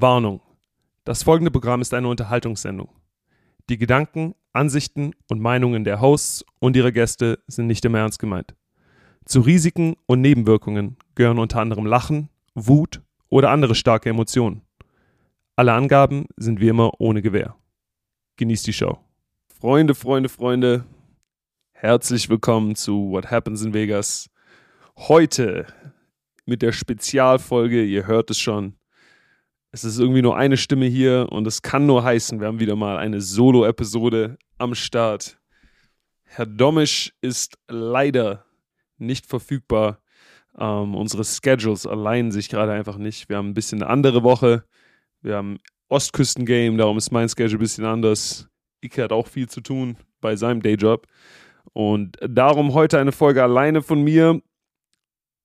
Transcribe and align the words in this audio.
Warnung. 0.00 0.42
Das 1.04 1.22
folgende 1.22 1.50
Programm 1.50 1.80
ist 1.80 1.94
eine 1.94 2.08
Unterhaltungssendung. 2.08 2.90
Die 3.70 3.78
Gedanken, 3.78 4.34
Ansichten 4.52 5.12
und 5.28 5.40
Meinungen 5.40 5.84
der 5.84 6.00
Hosts 6.00 6.44
und 6.58 6.76
ihrer 6.76 6.92
Gäste 6.92 7.38
sind 7.46 7.66
nicht 7.66 7.84
immer 7.84 7.98
ernst 7.98 8.18
gemeint. 8.18 8.54
Zu 9.24 9.40
Risiken 9.40 9.96
und 10.06 10.20
Nebenwirkungen 10.20 10.96
gehören 11.14 11.38
unter 11.38 11.60
anderem 11.60 11.86
Lachen, 11.86 12.28
Wut 12.54 13.00
oder 13.28 13.50
andere 13.50 13.74
starke 13.74 14.10
Emotionen. 14.10 14.62
Alle 15.56 15.72
Angaben 15.72 16.26
sind 16.36 16.60
wie 16.60 16.68
immer 16.68 17.00
ohne 17.00 17.22
Gewähr. 17.22 17.56
Genießt 18.36 18.66
die 18.66 18.72
Show. 18.74 18.98
Freunde, 19.48 19.94
Freunde, 19.94 20.28
Freunde, 20.28 20.84
herzlich 21.72 22.28
willkommen 22.28 22.76
zu 22.76 23.10
What 23.10 23.30
Happens 23.30 23.62
in 23.62 23.72
Vegas. 23.72 24.28
Heute 24.96 25.66
mit 26.44 26.60
der 26.60 26.72
Spezialfolge, 26.72 27.82
ihr 27.82 28.06
hört 28.06 28.30
es 28.30 28.38
schon, 28.38 28.74
es 29.76 29.84
ist 29.84 29.98
irgendwie 29.98 30.22
nur 30.22 30.38
eine 30.38 30.56
Stimme 30.56 30.86
hier 30.86 31.28
und 31.30 31.46
es 31.46 31.60
kann 31.60 31.84
nur 31.84 32.02
heißen, 32.02 32.40
wir 32.40 32.46
haben 32.46 32.60
wieder 32.60 32.76
mal 32.76 32.96
eine 32.96 33.20
Solo-Episode 33.20 34.38
am 34.56 34.74
Start. 34.74 35.38
Herr 36.24 36.46
Domisch 36.46 37.12
ist 37.20 37.58
leider 37.68 38.46
nicht 38.96 39.26
verfügbar. 39.26 40.00
Ähm, 40.58 40.94
unsere 40.94 41.24
Schedules 41.24 41.86
alignen 41.86 42.32
sich 42.32 42.48
gerade 42.48 42.72
einfach 42.72 42.96
nicht. 42.96 43.28
Wir 43.28 43.36
haben 43.36 43.50
ein 43.50 43.54
bisschen 43.54 43.82
eine 43.82 43.90
andere 43.90 44.22
Woche. 44.22 44.64
Wir 45.20 45.36
haben 45.36 45.58
Ostküsten-Game, 45.90 46.78
darum 46.78 46.96
ist 46.96 47.12
mein 47.12 47.28
Schedule 47.28 47.58
ein 47.58 47.58
bisschen 47.58 47.84
anders. 47.84 48.48
Ike 48.82 49.02
hat 49.02 49.12
auch 49.12 49.26
viel 49.26 49.46
zu 49.46 49.60
tun 49.60 49.98
bei 50.22 50.36
seinem 50.36 50.62
Dayjob. 50.62 51.06
Und 51.74 52.16
darum 52.26 52.72
heute 52.72 52.98
eine 52.98 53.12
Folge 53.12 53.42
alleine 53.42 53.82
von 53.82 54.02
mir. 54.02 54.40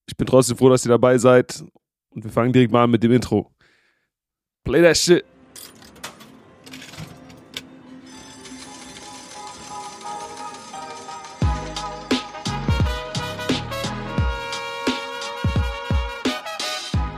Ich 0.07 0.15
bin 0.15 0.25
trotzdem 0.25 0.55
froh, 0.55 0.69
dass 0.69 0.85
ihr 0.85 0.89
dabei 0.89 1.17
seid. 1.17 1.65
Und 2.11 2.23
wir 2.23 2.31
fangen 2.31 2.53
direkt 2.53 2.71
mal 2.71 2.85
an 2.85 2.91
mit 2.91 3.03
dem 3.03 3.11
Intro. 3.11 3.51
Play 4.63 4.81
that 4.81 4.95
shit. 4.95 5.25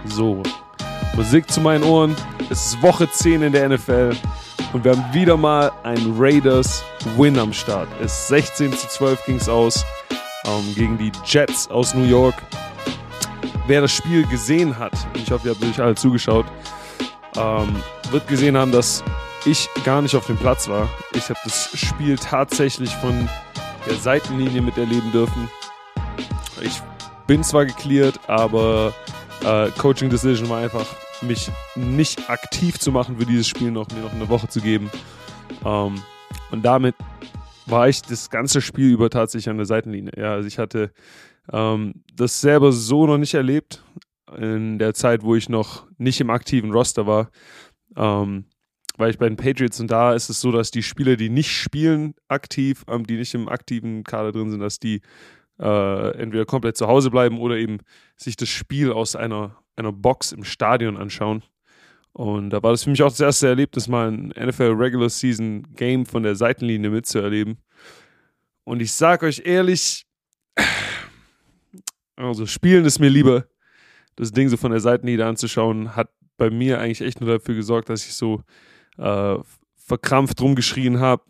So, 0.05 0.41
Musik 1.15 1.51
zu 1.51 1.59
meinen 1.59 1.83
Ohren. 1.83 2.15
Es 2.49 2.67
ist 2.67 2.81
Woche 2.81 3.09
10 3.11 3.41
in 3.41 3.51
der 3.51 3.67
NFL 3.67 4.15
und 4.71 4.85
wir 4.85 4.91
haben 4.91 5.13
wieder 5.13 5.35
mal 5.35 5.69
einen 5.83 6.15
Raiders 6.17 6.83
Win 7.17 7.37
am 7.37 7.51
Start. 7.51 7.89
Es 7.99 8.13
ist 8.13 8.27
16 8.29 8.71
zu 8.71 8.87
12 8.87 9.25
ging 9.25 9.35
es 9.35 9.49
aus 9.49 9.83
ähm, 10.45 10.75
gegen 10.75 10.97
die 10.97 11.11
Jets 11.25 11.69
aus 11.69 11.93
New 11.93 12.05
York. 12.05 12.35
Wer 13.67 13.81
das 13.81 13.91
Spiel 13.91 14.25
gesehen 14.27 14.77
hat, 14.77 14.93
ich 15.15 15.29
hoffe, 15.29 15.49
ihr 15.49 15.55
habt 15.55 15.63
euch 15.65 15.81
alle 15.81 15.95
zugeschaut, 15.95 16.45
ähm, 17.37 17.75
wird 18.11 18.27
gesehen 18.27 18.57
haben, 18.57 18.71
dass 18.71 19.03
ich 19.45 19.69
gar 19.83 20.01
nicht 20.01 20.15
auf 20.15 20.27
dem 20.27 20.37
Platz 20.37 20.67
war. 20.67 20.89
Ich 21.13 21.29
habe 21.29 21.39
das 21.43 21.69
Spiel 21.77 22.17
tatsächlich 22.17 22.93
von 22.95 23.27
der 23.85 23.95
Seitenlinie 23.95 24.61
miterleben 24.61 25.11
dürfen. 25.11 25.49
Ich 26.61 26.81
bin 27.27 27.43
zwar 27.43 27.65
geklärt, 27.65 28.19
aber 28.27 28.93
äh, 29.43 29.69
Coaching 29.77 30.09
Decision 30.09 30.49
war 30.49 30.59
einfach, 30.59 30.85
mich 31.21 31.49
nicht 31.75 32.29
aktiv 32.29 32.79
zu 32.79 32.91
machen 32.91 33.17
für 33.17 33.25
dieses 33.25 33.47
Spiel, 33.47 33.71
noch, 33.71 33.89
mir 33.91 34.01
noch 34.01 34.13
eine 34.13 34.27
Woche 34.29 34.47
zu 34.47 34.61
geben. 34.61 34.89
Ähm, 35.65 36.01
und 36.51 36.63
damit 36.63 36.95
war 37.65 37.87
ich 37.87 38.01
das 38.01 38.29
ganze 38.29 38.61
Spiel 38.61 38.91
über 38.91 39.09
tatsächlich 39.09 39.49
an 39.49 39.57
der 39.57 39.65
Seitenlinie. 39.65 40.11
Ja, 40.17 40.33
also 40.33 40.47
ich 40.47 40.59
hatte 40.59 40.91
ähm, 41.51 42.03
das 42.13 42.41
selber 42.41 42.71
so 42.71 43.05
noch 43.05 43.17
nicht 43.17 43.33
erlebt 43.33 43.83
in 44.37 44.79
der 44.79 44.93
Zeit, 44.93 45.23
wo 45.23 45.35
ich 45.35 45.49
noch 45.49 45.87
nicht 45.97 46.19
im 46.21 46.29
aktiven 46.29 46.71
Roster 46.71 47.07
war. 47.07 47.29
Ähm, 47.95 48.45
weil 48.97 49.09
ich 49.09 49.17
bei 49.17 49.27
den 49.27 49.37
Patriots 49.37 49.79
und 49.79 49.89
da 49.89 50.13
ist 50.13 50.29
es 50.29 50.39
so, 50.39 50.51
dass 50.51 50.71
die 50.71 50.83
Spieler, 50.83 51.15
die 51.15 51.29
nicht 51.29 51.51
spielen 51.51 52.13
aktiv, 52.27 52.83
ähm, 52.87 53.05
die 53.05 53.17
nicht 53.17 53.33
im 53.33 53.49
aktiven 53.49 54.03
Kader 54.03 54.31
drin 54.31 54.51
sind, 54.51 54.59
dass 54.59 54.79
die 54.79 55.01
äh, 55.59 56.17
entweder 56.17 56.45
komplett 56.45 56.77
zu 56.77 56.87
Hause 56.87 57.09
bleiben 57.09 57.39
oder 57.39 57.57
eben 57.57 57.79
sich 58.15 58.35
das 58.35 58.49
Spiel 58.49 58.91
aus 58.91 59.15
einer, 59.15 59.57
einer 59.75 59.91
Box 59.91 60.31
im 60.31 60.43
Stadion 60.43 60.97
anschauen. 60.97 61.43
Und 62.11 62.51
da 62.51 62.61
war 62.61 62.71
das 62.71 62.83
für 62.83 62.91
mich 62.91 63.01
auch 63.01 63.09
das 63.09 63.19
erste 63.19 63.47
Erlebnis, 63.47 63.87
mal 63.87 64.11
ein 64.11 64.27
NFL 64.39 64.73
Regular 64.77 65.09
Season 65.09 65.63
Game 65.75 66.05
von 66.05 66.21
der 66.21 66.35
Seitenlinie 66.35 66.91
mitzuerleben. 66.91 67.57
Und 68.63 68.81
ich 68.81 68.91
sag 68.91 69.23
euch 69.23 69.41
ehrlich, 69.45 70.05
also 72.15 72.45
spielen 72.45 72.85
ist 72.85 72.99
mir 72.99 73.09
lieber, 73.09 73.45
das 74.15 74.31
Ding 74.31 74.49
so 74.49 74.57
von 74.57 74.71
der 74.71 74.79
Seitenlinie 74.79 75.25
anzuschauen, 75.25 75.95
hat 75.95 76.09
bei 76.37 76.49
mir 76.49 76.79
eigentlich 76.79 77.01
echt 77.01 77.21
nur 77.21 77.29
dafür 77.29 77.55
gesorgt, 77.55 77.89
dass 77.89 78.05
ich 78.05 78.13
so 78.13 78.41
äh, 78.97 79.37
verkrampft 79.75 80.41
rumgeschrien 80.41 80.99
habe, 80.99 81.23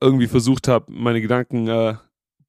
irgendwie 0.00 0.26
versucht 0.26 0.68
habe, 0.68 0.90
meine 0.92 1.20
Gedanken 1.20 1.68
äh, 1.68 1.94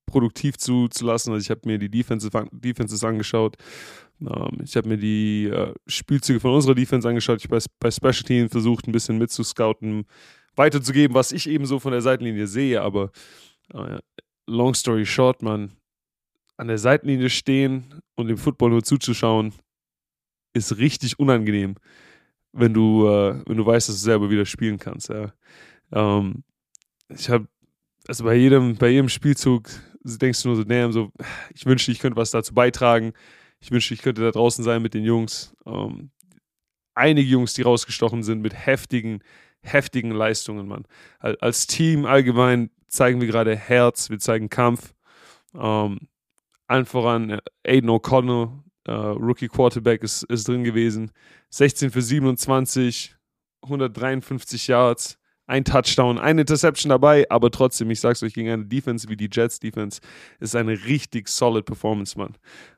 produktiv 0.06 0.57
zu, 0.57 0.88
zu 0.88 1.06
lassen. 1.06 1.31
Also 1.31 1.44
ich 1.44 1.50
habe 1.50 1.62
mir 1.66 1.79
die 1.79 1.90
Defenses, 1.90 2.31
Defenses 2.51 3.03
angeschaut. 3.03 3.56
Ähm, 4.22 4.59
ich 4.63 4.75
habe 4.75 4.88
mir 4.88 4.97
die 4.97 5.45
äh, 5.45 5.74
Spielzüge 5.88 6.40
von 6.40 6.53
unserer 6.53 6.75
Defense 6.75 7.07
angeschaut. 7.07 7.40
Ich 7.40 7.45
habe 7.45 7.59
bei, 7.59 7.66
bei 7.80 7.91
Special 7.91 8.24
Team 8.25 8.50
versucht, 8.50 8.88
ein 8.88 8.91
bisschen 8.91 9.18
mitzuscouten, 9.18 10.06
weiterzugeben, 10.56 11.16
was 11.16 11.31
ich 11.31 11.50
eben 11.50 11.66
so 11.66 11.80
von 11.80 11.91
der 11.91 12.01
Seitenlinie 12.01 12.47
sehe. 12.47 12.81
Aber 12.81 13.12
äh, 13.74 14.00
long 14.47 14.74
story 14.74 15.06
short, 15.06 15.41
man, 15.41 15.72
an 16.58 16.68
der 16.68 16.78
Seitenlinie 16.78 17.30
stehen 17.30 18.02
und 18.16 18.28
dem 18.28 18.38
Football 18.38 18.72
nur 18.72 18.84
zuzuschauen, 18.84 19.53
ist 20.53 20.78
richtig 20.78 21.19
unangenehm, 21.19 21.75
wenn 22.52 22.74
du, 22.74 23.08
äh, 23.08 23.41
wenn 23.47 23.58
du 23.58 23.66
weißt, 23.66 23.90
dass 23.90 23.96
du 23.96 24.02
selber 24.02 24.30
wieder 24.30 24.46
spielen 24.46 24.78
kannst. 24.78 25.09
Ja. 25.09 25.34
Ähm, 25.92 26.44
ich 27.09 27.30
habe, 27.30 27.47
also 28.08 28.24
bei 28.24 28.36
jedem, 28.36 28.75
bei 28.75 28.90
jedem 28.90 29.09
Spielzug 29.09 29.69
denkst 30.03 30.44
du 30.44 30.50
nur 30.50 30.58
so, 30.58 30.63
damn, 30.63 30.92
so, 30.92 31.12
ich 31.53 31.66
wünschte, 31.66 31.92
ich 31.92 32.00
könnte 32.00 32.18
was 32.18 32.31
dazu 32.31 32.53
beitragen. 32.53 33.13
Ich 33.59 33.72
wünschte, 33.72 33.94
ich 33.94 34.02
könnte 34.02 34.22
da 34.22 34.31
draußen 34.31 34.63
sein 34.63 34.81
mit 34.81 34.94
den 34.94 35.03
Jungs. 35.03 35.56
Ähm, 35.66 36.12
einige 36.94 37.30
Jungs, 37.30 37.53
die 37.53 37.62
rausgestochen 37.62 38.24
sind 38.24 38.42
mit 38.42 38.53
heftigen, 38.53 39.24
heftigen 39.62 40.12
Leistungen, 40.12 40.68
Mann. 40.68 40.86
Als 41.19 41.66
Team 41.68 42.06
allgemein 42.06 42.69
zeigen 42.88 43.22
wir 43.22 43.28
gerade 43.28 43.56
Herz, 43.56 44.09
wir 44.09 44.19
zeigen 44.19 44.50
Kampf. 44.50 44.94
Ähm, 45.56 46.00
allen 46.68 46.85
voran 46.85 47.29
äh, 47.29 47.40
Aiden 47.66 47.90
O'Connell, 47.90 48.50
äh, 48.85 48.91
Rookie 48.91 49.47
Quarterback, 49.47 50.03
ist, 50.03 50.24
ist 50.24 50.47
drin 50.47 50.63
gewesen. 50.63 51.12
16 51.50 51.91
für 51.91 52.01
27, 52.01 53.16
153 53.63 54.68
Yards, 54.68 55.19
ein 55.46 55.66
Touchdown, 55.66 56.18
eine 56.18 56.41
Interception 56.41 56.90
dabei, 56.90 57.29
aber 57.29 57.51
trotzdem, 57.51 57.91
ich 57.91 58.00
sag's 58.00 58.24
euch, 58.24 58.34
gegen 58.34 58.50
eine 58.50 58.66
Defense 58.66 59.09
wie 59.09 59.18
die 59.18 59.29
Jets 59.31 59.59
Defense 59.59 60.00
ist 60.40 60.56
eine 60.56 60.72
richtig 60.85 61.28
solid 61.28 61.66
Performance, 61.66 62.18
Mann. 62.18 62.38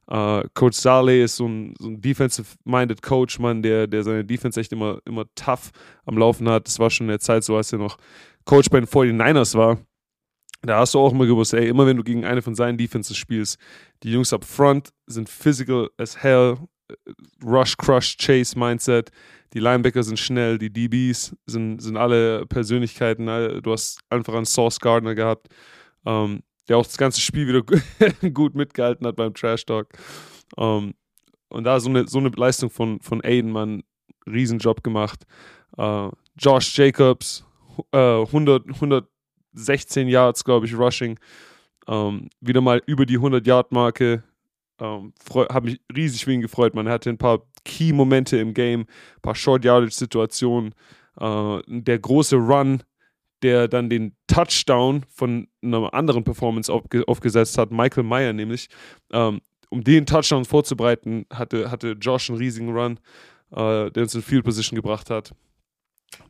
Uh, 0.09 0.47
Coach 0.53 0.78
Saleh 0.78 1.23
ist 1.23 1.35
so 1.35 1.47
ein, 1.47 1.75
so 1.79 1.90
ein 1.90 2.02
defensive-minded 2.02 3.02
Coach, 3.02 3.40
Mann, 3.40 3.62
der, 3.62 3.88
der 3.88 4.03
seine 4.03 4.25
Defense 4.25 4.59
echt 4.59 4.72
immer, 4.72 5.00
immer 5.06 5.25
tough 5.35 5.72
am 6.06 6.17
Laufen 6.17 6.50
hat. 6.50 6.67
Das 6.67 6.79
war 6.79 6.90
schon 6.90 7.06
in 7.06 7.09
der 7.09 7.19
Zeit 7.19 7.44
so, 7.44 7.56
als 7.56 7.72
er 7.72 7.79
noch 7.79 7.97
Coach 8.46 8.69
bei 8.69 8.79
den 8.79 8.88
49ers 8.88 9.56
war. 9.56 9.78
Da 10.66 10.80
hast 10.80 10.94
du 10.94 11.00
auch 11.00 11.12
immer 11.12 11.26
gewusst, 11.26 11.53
ey, 11.53 11.68
immer 11.68 11.86
wenn 11.86 11.98
du 11.98 12.03
gegen 12.03 12.26
eine 12.26 12.42
von 12.42 12.56
seinen 12.56 12.78
Defenses 12.78 13.18
spielst, 13.18 13.59
die 14.03 14.12
Jungs 14.12 14.34
up 14.34 14.44
front 14.44 14.90
sind 15.08 15.30
physical 15.30 15.90
as 15.98 16.22
hell, 16.22 16.58
Rush, 17.44 17.78
Crush, 17.78 18.18
Chase 18.18 18.58
Mindset. 18.58 19.12
Die 19.53 19.59
Linebacker 19.59 20.03
sind 20.03 20.20
schnell, 20.20 20.58
die 20.58 20.72
DBs 20.72 21.36
sind, 21.46 21.81
sind 21.81 21.98
alle 21.98 22.46
Persönlichkeiten. 22.46 23.26
Du 23.62 23.72
hast 23.72 24.00
einfach 24.09 24.34
einen 24.34 24.46
Source 24.46 24.80
Gardner 24.80 25.16
gehabt, 25.16 25.48
ähm, 26.06 26.44
der 26.68 26.78
auch 26.78 26.86
das 26.86 26.97
ganze 26.97 27.22
Spiel 27.22 27.47
wieder 27.47 28.30
gut 28.34 28.56
mitgehalten 28.56 29.08
hat 29.08 29.16
beim 29.16 29.34
Trash 29.34 29.66
Talk. 29.66 29.88
Ähm, 30.58 30.94
und 31.50 31.64
da 31.64 31.80
so 31.80 31.90
eine, 31.90 32.08
so 32.08 32.20
eine 32.20 32.30
Leistung 32.30 32.70
von, 32.70 33.00
von 33.02 33.24
Aiden, 33.24 33.52
man, 33.52 33.84
Riesenjob 34.28 34.84
gemacht. 34.84 35.24
Äh, 35.78 36.09
Josh 36.38 36.78
Jacobs, 36.78 37.46
äh, 37.91 37.97
100, 37.97 38.68
100 38.68 39.08
16 39.55 40.07
Yards, 40.07 40.43
glaube 40.43 40.66
ich, 40.66 40.78
Rushing. 40.78 41.19
Ähm, 41.87 42.29
wieder 42.41 42.61
mal 42.61 42.81
über 42.85 43.05
die 43.05 43.19
100-Yard-Marke. 43.19 44.23
Ähm, 44.79 45.13
Habe 45.34 45.69
mich 45.69 45.81
riesig 45.96 46.25
für 46.25 46.34
ihn 46.34 46.41
gefreut. 46.41 46.75
Man 46.75 46.90
hatte 46.90 47.09
ein 47.09 47.17
paar 47.17 47.41
Key-Momente 47.63 48.37
im 48.37 48.53
Game, 48.53 48.81
ein 48.81 49.22
paar 49.22 49.35
Short-Yardage-Situationen. 49.35 50.73
Äh, 51.19 51.59
der 51.67 51.99
große 51.99 52.35
Run, 52.35 52.84
der 53.41 53.67
dann 53.67 53.90
den 53.90 54.16
Touchdown 54.28 55.05
von 55.09 55.47
einer 55.61 55.93
anderen 55.93 56.23
Performance 56.23 56.72
aufge 56.72 57.08
aufgesetzt 57.08 57.58
hat, 57.58 57.72
Michael 57.72 58.03
Meyer 58.03 58.34
nämlich. 58.34 58.67
Ähm, 59.11 59.41
um 59.69 59.84
den 59.84 60.05
Touchdown 60.05 60.46
vorzubereiten, 60.46 61.25
hatte, 61.31 61.69
hatte 61.72 61.97
Josh 61.99 62.29
einen 62.29 62.40
riesigen 62.40 62.72
Run, 62.72 62.99
äh, 63.51 63.91
der 63.91 64.03
uns 64.03 64.16
in 64.16 64.22
Field 64.22 64.43
Position 64.43 64.75
gebracht 64.75 65.09
hat. 65.09 65.34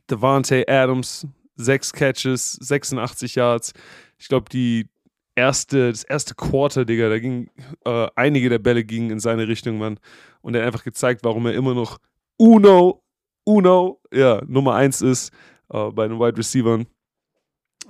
Devante 0.09 0.67
Adams, 0.67 1.27
sechs 1.55 1.93
Catches, 1.93 2.53
86 2.53 3.35
Yards. 3.35 3.73
Ich 4.17 4.27
glaube, 4.27 4.49
die 4.49 4.87
erste, 5.35 5.91
das 5.91 6.03
erste 6.03 6.35
Quarter, 6.35 6.85
Digga, 6.85 7.09
da 7.09 7.19
ging 7.19 7.49
äh, 7.85 8.07
einige 8.15 8.49
der 8.49 8.59
Bälle 8.59 8.83
gingen 8.83 9.11
in 9.11 9.19
seine 9.19 9.47
Richtung, 9.47 9.77
Mann. 9.77 9.99
Und 10.41 10.55
er 10.55 10.61
hat 10.61 10.67
einfach 10.67 10.83
gezeigt, 10.83 11.23
warum 11.23 11.45
er 11.45 11.53
immer 11.53 11.73
noch 11.73 11.99
Uno 12.37 13.01
Uno, 13.45 14.01
ja, 14.11 14.41
Nummer 14.47 14.75
eins 14.75 15.01
ist 15.01 15.31
äh, 15.69 15.91
bei 15.91 16.07
den 16.07 16.19
Wide 16.19 16.37
Receivers 16.37 16.85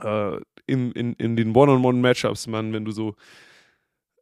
äh, 0.03 0.37
in, 0.67 0.91
in, 0.91 1.13
in 1.13 1.35
den 1.35 1.55
One-on-One-Matchups, 1.55 2.47
man, 2.47 2.73
wenn 2.73 2.85
du 2.85 2.91
so 2.91 3.15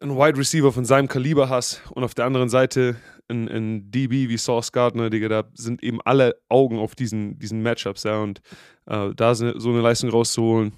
einen 0.03 0.17
Wide 0.17 0.37
Receiver 0.37 0.71
von 0.71 0.85
seinem 0.85 1.07
Kaliber 1.07 1.49
hast 1.49 1.81
und 1.91 2.03
auf 2.03 2.13
der 2.13 2.25
anderen 2.25 2.49
Seite 2.49 2.97
ein, 3.29 3.89
DB 3.89 4.29
wie 4.29 4.37
Sauce 4.37 4.71
Gardner, 4.71 5.09
Digga, 5.09 5.29
da 5.29 5.43
sind 5.53 5.81
eben 5.81 6.01
alle 6.01 6.35
Augen 6.49 6.77
auf 6.77 6.93
diesen, 6.93 7.39
diesen 7.39 7.63
Matchups, 7.63 8.03
ja, 8.03 8.19
und 8.19 8.41
äh, 8.85 9.11
da 9.15 9.33
so 9.33 9.45
eine 9.45 9.81
Leistung 9.81 10.09
rauszuholen, 10.09 10.73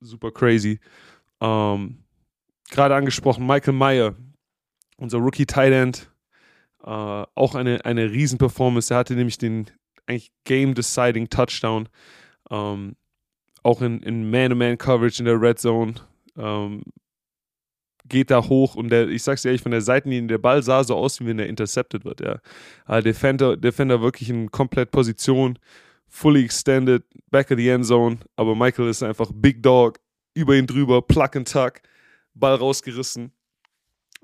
super 0.00 0.30
crazy. 0.30 0.78
Ähm, 1.40 2.04
Gerade 2.70 2.94
angesprochen, 2.94 3.46
Michael 3.46 3.74
Meyer, 3.74 4.14
unser 4.98 5.18
Rookie 5.18 5.46
Tight 5.46 5.72
End, 5.72 6.10
äh, 6.84 6.86
auch 6.86 7.54
eine, 7.54 7.84
eine 7.84 8.10
Riesen-Performance. 8.10 8.92
Er 8.92 8.98
hatte 8.98 9.14
nämlich 9.14 9.38
den 9.38 9.70
eigentlich 10.06 10.32
Game-Deciding 10.44 11.28
Touchdown. 11.28 11.88
Ähm, 12.50 12.96
auch 13.62 13.82
in, 13.82 14.00
in 14.02 14.30
Man-to-Man-Coverage 14.30 15.20
in 15.20 15.26
der 15.26 15.40
Red 15.40 15.58
Zone. 15.58 15.94
Ähm, 16.36 16.82
geht 18.04 18.30
da 18.30 18.42
hoch 18.44 18.74
und 18.74 18.88
der, 18.90 19.08
ich 19.08 19.22
sag's 19.22 19.42
dir 19.42 19.48
ehrlich, 19.48 19.62
von 19.62 19.72
der 19.72 19.80
Seitenlinie, 19.80 20.28
der 20.28 20.38
Ball 20.38 20.62
sah 20.62 20.84
so 20.84 20.96
aus, 20.96 21.20
wie 21.20 21.26
wenn 21.26 21.38
er 21.38 21.46
intercepted 21.46 22.04
wird, 22.04 22.20
ja. 22.20 22.38
Also 22.84 23.04
Defender, 23.04 23.56
Defender 23.56 24.00
wirklich 24.02 24.28
in 24.30 24.50
komplett 24.50 24.90
Position, 24.90 25.58
fully 26.08 26.44
extended, 26.44 27.04
back 27.30 27.50
of 27.50 27.58
the 27.58 27.68
end 27.68 27.86
zone, 27.86 28.18
aber 28.36 28.54
Michael 28.54 28.88
ist 28.88 29.02
einfach 29.02 29.30
Big 29.34 29.62
Dog, 29.62 29.98
über 30.34 30.54
ihn 30.56 30.66
drüber, 30.66 31.02
Plug 31.02 31.30
and 31.34 31.50
Tuck, 31.50 31.80
Ball 32.34 32.54
rausgerissen. 32.54 33.32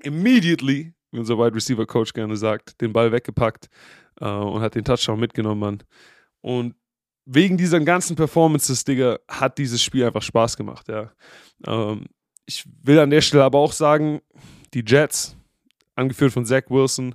Immediately, 0.03 0.93
wie 1.11 1.19
unser 1.19 1.37
Wide 1.37 1.55
Receiver 1.55 1.85
Coach 1.85 2.13
gerne 2.13 2.35
sagt, 2.37 2.79
den 2.81 2.93
Ball 2.93 3.11
weggepackt 3.11 3.69
äh, 4.19 4.25
und 4.25 4.61
hat 4.61 4.75
den 4.75 4.83
Touchdown 4.83 5.19
mitgenommen, 5.19 5.59
Mann. 5.59 5.83
Und 6.41 6.75
wegen 7.25 7.57
dieser 7.57 7.79
ganzen 7.79 8.15
Performances, 8.15 8.83
Digga, 8.83 9.19
hat 9.27 9.57
dieses 9.57 9.83
Spiel 9.83 10.05
einfach 10.05 10.21
Spaß 10.21 10.57
gemacht, 10.57 10.87
ja. 10.87 11.11
Ähm, 11.67 12.05
ich 12.49 12.65
will 12.81 12.97
an 12.97 13.11
der 13.11 13.21
Stelle 13.21 13.43
aber 13.43 13.59
auch 13.59 13.73
sagen, 13.73 14.21
die 14.73 14.83
Jets, 14.85 15.37
angeführt 15.95 16.33
von 16.33 16.45
Zach 16.45 16.63
Wilson, 16.69 17.13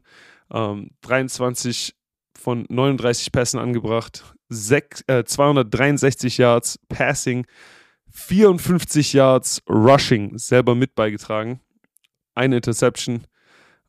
ähm, 0.52 0.90
23 1.00 1.94
von 2.38 2.66
39 2.68 3.32
Pässen 3.32 3.58
angebracht, 3.58 4.34
6, 4.48 5.02
äh, 5.08 5.24
263 5.24 6.38
Yards 6.38 6.78
Passing, 6.88 7.46
54 8.10 9.12
Yards 9.12 9.60
Rushing 9.68 10.38
selber 10.38 10.76
mit 10.76 10.94
beigetragen. 10.94 11.60
Eine 12.36 12.56
Interception, 12.56 13.26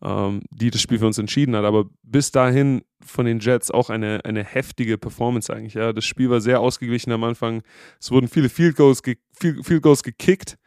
ähm, 0.02 0.42
die 0.50 0.72
das 0.72 0.82
Spiel 0.82 0.98
für 0.98 1.08
uns 1.08 1.20
entschieden 1.20 1.56
hat. 1.56 1.66
Aber 1.66 1.86
bis 2.02 2.32
dahin 2.32 2.84
von 3.06 3.28
den 3.28 3.40
Jets 3.40 3.70
auch 3.70 3.92
eine, 3.92 4.26
eine 4.26 4.44
heftige 4.44 4.98
Performance 4.98 5.54
eigentlich. 5.54 5.76
Ja. 5.76 5.94
Das 5.94 6.06
Spiel 6.06 6.32
war 6.32 6.42
sehr 6.42 6.60
ausgeglichen 6.60 7.12
am 7.12 7.24
Anfang. 7.24 7.62
Es 8.00 8.10
wurden 8.10 8.28
viele 8.28 8.50
Field 8.50 8.78
Goals, 8.78 9.04
ge 9.04 9.18
Field, 9.32 9.84
Goals 9.84 10.02
gekickt, 10.02 10.58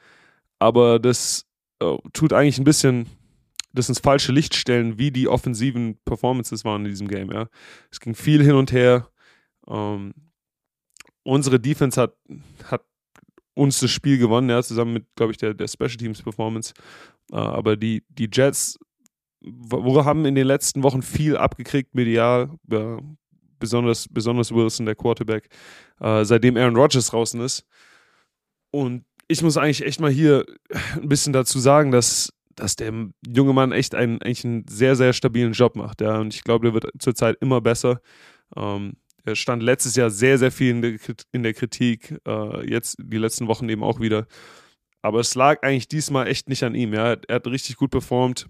aber 0.58 0.98
das 0.98 1.46
äh, 1.80 1.96
tut 2.12 2.32
eigentlich 2.32 2.58
ein 2.58 2.64
bisschen 2.64 3.06
das 3.72 3.88
ins 3.88 4.00
falsche 4.00 4.32
Licht 4.32 4.54
stellen, 4.54 4.98
wie 4.98 5.10
die 5.10 5.28
offensiven 5.28 5.98
Performances 6.04 6.64
waren 6.64 6.84
in 6.84 6.90
diesem 6.90 7.08
Game. 7.08 7.30
Ja. 7.30 7.48
Es 7.90 8.00
ging 8.00 8.14
viel 8.14 8.42
hin 8.42 8.54
und 8.54 8.72
her. 8.72 9.08
Ähm, 9.68 10.14
unsere 11.22 11.60
Defense 11.60 12.00
hat, 12.00 12.16
hat 12.64 12.84
uns 13.54 13.80
das 13.80 13.90
Spiel 13.90 14.18
gewonnen, 14.18 14.48
ja, 14.48 14.62
zusammen 14.62 14.94
mit, 14.94 15.06
glaube 15.16 15.32
ich, 15.32 15.38
der, 15.38 15.52
der 15.52 15.68
Special 15.68 15.96
Teams 15.96 16.22
Performance. 16.22 16.72
Äh, 17.30 17.36
aber 17.36 17.76
die, 17.76 18.04
die 18.08 18.30
Jets 18.32 18.78
wir 19.40 20.04
haben 20.04 20.24
in 20.24 20.34
den 20.34 20.46
letzten 20.46 20.82
Wochen 20.82 21.02
viel 21.02 21.36
abgekriegt, 21.36 21.94
medial, 21.94 22.50
ja, 22.70 22.98
besonders, 23.58 24.08
besonders 24.08 24.52
Wilson, 24.52 24.86
der 24.86 24.94
Quarterback, 24.94 25.48
äh, 26.00 26.24
seitdem 26.24 26.56
Aaron 26.56 26.76
Rodgers 26.76 27.08
draußen 27.08 27.40
ist. 27.40 27.66
Und 28.70 29.04
ich 29.28 29.42
muss 29.42 29.56
eigentlich 29.56 29.84
echt 29.84 30.00
mal 30.00 30.10
hier 30.10 30.44
ein 30.96 31.08
bisschen 31.08 31.32
dazu 31.32 31.58
sagen, 31.58 31.90
dass, 31.92 32.32
dass 32.54 32.76
der 32.76 32.92
junge 33.26 33.52
Mann 33.52 33.72
echt 33.72 33.94
einen, 33.94 34.20
eigentlich 34.22 34.44
einen 34.44 34.66
sehr, 34.68 34.96
sehr 34.96 35.12
stabilen 35.12 35.52
Job 35.52 35.76
macht. 35.76 36.00
Ja. 36.00 36.18
Und 36.18 36.34
ich 36.34 36.42
glaube, 36.42 36.66
der 36.66 36.74
wird 36.74 36.90
zurzeit 36.98 37.36
immer 37.40 37.60
besser. 37.60 38.00
Ähm, 38.56 38.94
er 39.24 39.36
stand 39.36 39.62
letztes 39.62 39.94
Jahr 39.94 40.10
sehr, 40.10 40.38
sehr 40.38 40.50
viel 40.50 40.70
in 40.70 40.82
der, 40.82 40.96
in 41.32 41.42
der 41.42 41.52
Kritik, 41.52 42.18
äh, 42.26 42.68
jetzt 42.68 42.96
die 42.98 43.18
letzten 43.18 43.46
Wochen 43.46 43.68
eben 43.68 43.84
auch 43.84 44.00
wieder. 44.00 44.26
Aber 45.02 45.20
es 45.20 45.34
lag 45.34 45.62
eigentlich 45.62 45.88
diesmal 45.88 46.26
echt 46.26 46.48
nicht 46.48 46.64
an 46.64 46.74
ihm. 46.74 46.94
Ja. 46.94 47.16
Er 47.28 47.36
hat 47.36 47.46
richtig 47.46 47.76
gut 47.76 47.90
performt. 47.90 48.46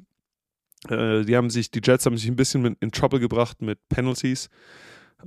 Äh, 0.89 1.25
die 1.25 1.37
haben 1.37 1.51
sich, 1.51 1.73
die 1.73 1.81
Jets 1.83 2.07
haben 2.07 2.17
sich 2.17 2.29
ein 2.29 2.37
bisschen 2.37 2.63
mit, 2.63 2.77
in 2.81 2.93
Trouble 2.93 3.19
gebracht 3.19 3.61
mit 3.61 3.81
Penalties. 3.89 4.49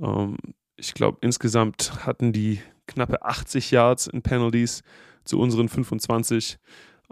Ähm, 0.00 0.38
ich 0.76 0.94
glaube, 0.94 1.18
insgesamt 1.20 2.06
hatten 2.06 2.32
die 2.32 2.60
knappe 2.86 3.22
80 3.22 3.70
Yards 3.70 4.06
in 4.06 4.22
Penalties 4.22 4.82
zu 5.24 5.38
unseren 5.38 5.68
25. 5.68 6.58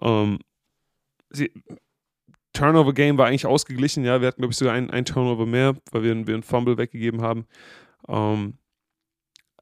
Ähm, 0.03 0.39
sie, 1.31 1.53
Turnover 2.53 2.93
Game 2.93 3.19
war 3.19 3.27
eigentlich 3.27 3.47
ausgeglichen, 3.47 4.05
ja. 4.05 4.21
Wir 4.21 4.29
hatten, 4.29 4.41
glaube 4.41 4.53
ich, 4.53 4.59
sogar 4.59 4.75
ein, 4.75 4.91
ein 4.91 5.05
Turnover 5.05 5.47
mehr, 5.47 5.77
weil 5.93 6.03
wir, 6.03 6.27
wir 6.27 6.35
einen 6.35 6.43
Fumble 6.43 6.79
weggegeben 6.79 7.23
haben. 7.23 7.47
Ähm, 8.09 8.59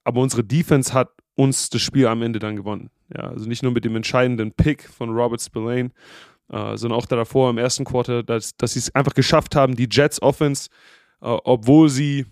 aber 0.04 0.20
unsere 0.20 0.44
Defense 0.44 0.94
hat 0.94 1.10
uns 1.34 1.70
das 1.70 1.82
Spiel 1.82 2.06
am 2.06 2.22
Ende 2.22 2.38
dann 2.38 2.56
gewonnen. 2.56 2.90
Ja, 3.14 3.24
also 3.24 3.46
nicht 3.46 3.62
nur 3.62 3.72
mit 3.72 3.84
dem 3.84 3.96
entscheidenden 3.96 4.52
Pick 4.52 4.88
von 4.88 5.10
Robert 5.10 5.40
Spillane, 5.40 5.90
äh, 6.50 6.76
sondern 6.76 6.98
auch 6.98 7.06
davor 7.06 7.50
im 7.50 7.58
ersten 7.58 7.84
Quarter, 7.84 8.22
dass, 8.22 8.56
dass 8.56 8.72
sie 8.72 8.80
es 8.80 8.94
einfach 8.94 9.14
geschafft 9.14 9.54
haben, 9.54 9.76
die 9.76 9.88
Jets 9.90 10.20
Offense, 10.22 10.70
äh, 11.20 11.26
obwohl 11.26 11.90
sie, 11.90 12.26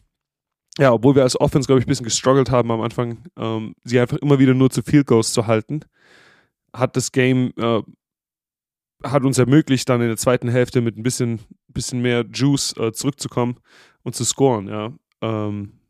ja, 0.79 0.93
obwohl 0.93 1.15
wir 1.15 1.23
als 1.23 1.41
Offense, 1.41 1.67
glaube 1.67 1.81
ich, 1.81 1.87
ein 1.87 1.89
bisschen 1.89 2.05
gestruggelt 2.05 2.51
haben 2.51 2.71
am 2.71 2.83
Anfang, 2.83 3.25
ähm, 3.37 3.75
sie 3.85 3.99
einfach 3.99 4.19
immer 4.19 4.39
wieder 4.39 4.55
nur 4.55 4.71
zu 4.71 4.83
Field 4.83 5.07
Goals 5.07 5.33
zu 5.33 5.47
halten, 5.47 5.81
hat 6.73 6.97
das 6.97 7.13
Game, 7.13 7.53
äh, 7.57 7.83
hat 9.03 9.25
uns 9.25 9.39
ermöglicht, 9.39 9.89
dann 9.89 10.03
in 10.03 10.09
der 10.09 10.17
zweiten 10.17 10.49
Hälfte 10.49 10.81
mit 10.81 10.97
ein 10.97 11.03
bisschen, 11.03 11.41
bisschen 11.69 12.03
mehr 12.03 12.25
Juice 12.31 12.77
äh, 12.77 12.93
zurückzukommen 12.93 13.59
und 14.03 14.15
zu 14.15 14.25
scoren, 14.25 14.69
ja. 14.69 14.93
Ähm, 15.23 15.81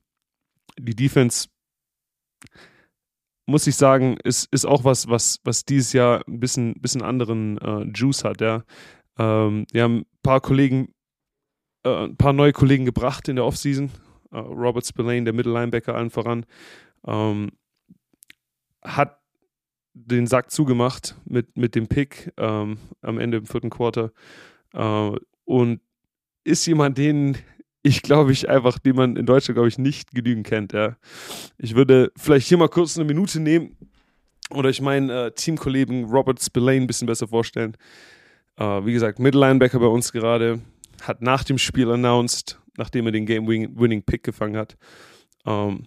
die 0.79 0.95
Defense 0.95 1.49
muss 3.47 3.67
ich 3.67 3.77
sagen, 3.77 4.17
ist, 4.25 4.53
ist 4.53 4.67
auch 4.67 4.85
was, 4.85 5.09
was, 5.09 5.39
was 5.45 5.65
dieses 5.65 5.93
Jahr 5.93 6.23
ein 6.27 6.41
bisschen, 6.41 6.75
bisschen 6.81 7.03
anderen 7.03 7.59
äh, 7.59 7.83
Juice 7.95 8.25
hat, 8.25 8.41
ja. 8.41 8.65
Ähm, 9.19 9.67
wir 9.73 9.83
haben 9.83 9.99
ein 9.99 10.07
paar 10.23 10.41
Kollegen, 10.41 10.93
äh, 11.85 12.05
ein 12.07 12.17
paar 12.17 12.33
neue 12.33 12.53
Kollegen 12.53 12.85
gebracht 12.85 13.29
in 13.29 13.37
der 13.37 13.45
Offseason. 13.45 13.91
Äh, 14.37 14.41
Robert 14.41 14.87
Spillane, 14.87 15.25
der 15.25 15.33
Mittellinebacker, 15.33 15.95
allen 15.95 16.11
voran, 16.11 16.45
ähm, 17.07 17.53
hat 18.83 19.19
den 19.95 20.27
Sack 20.27 20.51
zugemacht 20.51 21.17
mit, 21.25 21.57
mit 21.57 21.75
dem 21.75 21.89
Pick 21.89 22.33
ähm, 22.37 22.79
am 23.01 23.19
Ende 23.19 23.39
im 23.39 23.47
vierten 23.47 23.71
Quarter. 23.71 24.13
Äh, 24.75 25.13
und 25.45 25.81
ist 26.45 26.67
jemand, 26.67 26.99
den 26.99 27.39
ich 27.83 28.03
glaube 28.03 28.33
ich 28.33 28.49
einfach, 28.49 28.79
den 28.79 28.97
man 28.97 29.17
in 29.17 29.27
Deutschland, 29.27 29.55
glaube 29.55 29.69
ich, 29.69 29.79
nicht 29.79 30.11
genügend 30.13 30.47
kennt. 30.47 30.73
Ja. 30.73 30.97
Ich 31.57 31.77
würde 31.77 32.13
vielleicht 32.17 32.49
hier 32.49 32.59
mal 32.59 32.69
kurz 32.69 32.97
eine 32.97 33.07
Minute 33.07 33.39
nehmen 33.39 33.77
oder 34.51 34.71
ich 34.71 34.81
meinen 34.81 35.09
äh, 35.09 35.31
Teamkollegen 35.31 36.05
Robert 36.07 36.43
Spillane 36.43 36.81
ein 36.81 36.87
bisschen 36.89 37.07
besser 37.07 37.29
vorstellen. 37.29 37.77
Äh, 38.57 38.85
wie 38.85 38.93
gesagt, 38.93 39.21
Mittellinebacker 39.21 39.79
bei 39.79 39.87
uns 39.87 40.13
gerade, 40.13 40.61
hat 41.03 41.23
nach 41.23 41.45
dem 41.45 41.59
Spiel 41.59 41.91
announced, 41.91 42.59
nachdem 42.77 43.07
er 43.07 43.13
den 43.13 43.27
Game-Winning-Pick 43.27 44.23
gefangen 44.23 44.57
hat, 44.57 44.77
ähm, 45.47 45.87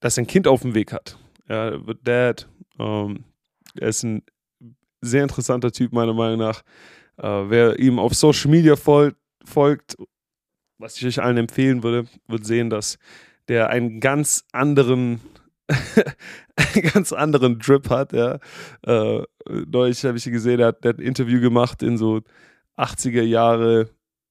dass 0.00 0.16
er 0.16 0.24
ein 0.24 0.26
Kind 0.26 0.46
auf 0.46 0.62
dem 0.62 0.74
Weg 0.74 0.92
hat. 0.92 1.18
Er 1.46 1.86
wird 1.86 2.06
Dad. 2.06 2.48
Ähm, 2.78 3.24
er 3.78 3.88
ist 3.88 4.02
ein 4.02 4.22
sehr 5.00 5.22
interessanter 5.22 5.72
Typ, 5.72 5.92
meiner 5.92 6.14
Meinung 6.14 6.38
nach. 6.38 6.62
Äh, 7.18 7.50
wer 7.50 7.78
ihm 7.78 7.98
auf 7.98 8.14
Social 8.14 8.50
Media 8.50 8.76
folgt, 8.76 9.16
folgt 9.44 9.96
was 10.80 10.96
ich 10.96 11.06
euch 11.06 11.22
allen 11.22 11.36
empfehlen 11.36 11.82
würde, 11.82 12.08
wird 12.26 12.44
sehen, 12.44 12.70
dass 12.70 12.98
der 13.48 13.68
einen 13.70 14.00
ganz 14.00 14.44
anderen, 14.52 15.20
einen 16.56 16.90
ganz 16.92 17.12
anderen 17.12 17.58
Drip 17.58 17.90
hat. 17.90 18.12
Ja. 18.12 18.38
Äh, 18.86 19.22
neulich 19.66 20.04
habe 20.04 20.16
ich 20.18 20.24
gesehen, 20.24 20.58
der 20.58 20.68
hat, 20.68 20.84
der 20.84 20.90
hat 20.90 20.98
ein 20.98 21.06
Interview 21.06 21.40
gemacht 21.40 21.82
in 21.82 21.98
so 21.98 22.22
80er 22.76 23.22
Jahre 23.22 23.90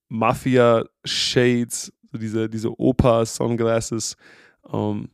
Mafia-Shades, 0.09 1.93
diese, 2.11 2.49
diese 2.49 2.77
Opa-Sunglasses, 2.79 4.17
ähm, 4.71 5.09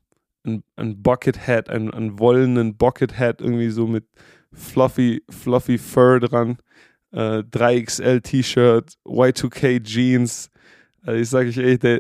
ein, 0.46 0.64
ein 0.76 1.02
Bucket 1.02 1.48
Hat, 1.48 1.70
ein, 1.70 1.92
ein 1.94 2.20
wollenen 2.20 2.78
Bucket 2.78 3.18
Hat, 3.18 3.42
irgendwie 3.42 3.70
so 3.70 3.88
mit 3.88 4.06
fluffy, 4.52 5.24
fluffy 5.30 5.78
Fur 5.78 6.20
dran, 6.20 6.58
äh, 7.12 7.40
3XL 7.40 8.22
T-Shirt, 8.22 8.94
Y2K 9.06 9.84
Jeans, 9.84 10.50
also 11.06 11.20
ich 11.20 11.30
sage 11.30 11.50
euch 11.50 11.58
echt, 11.58 11.84
der, 11.84 12.00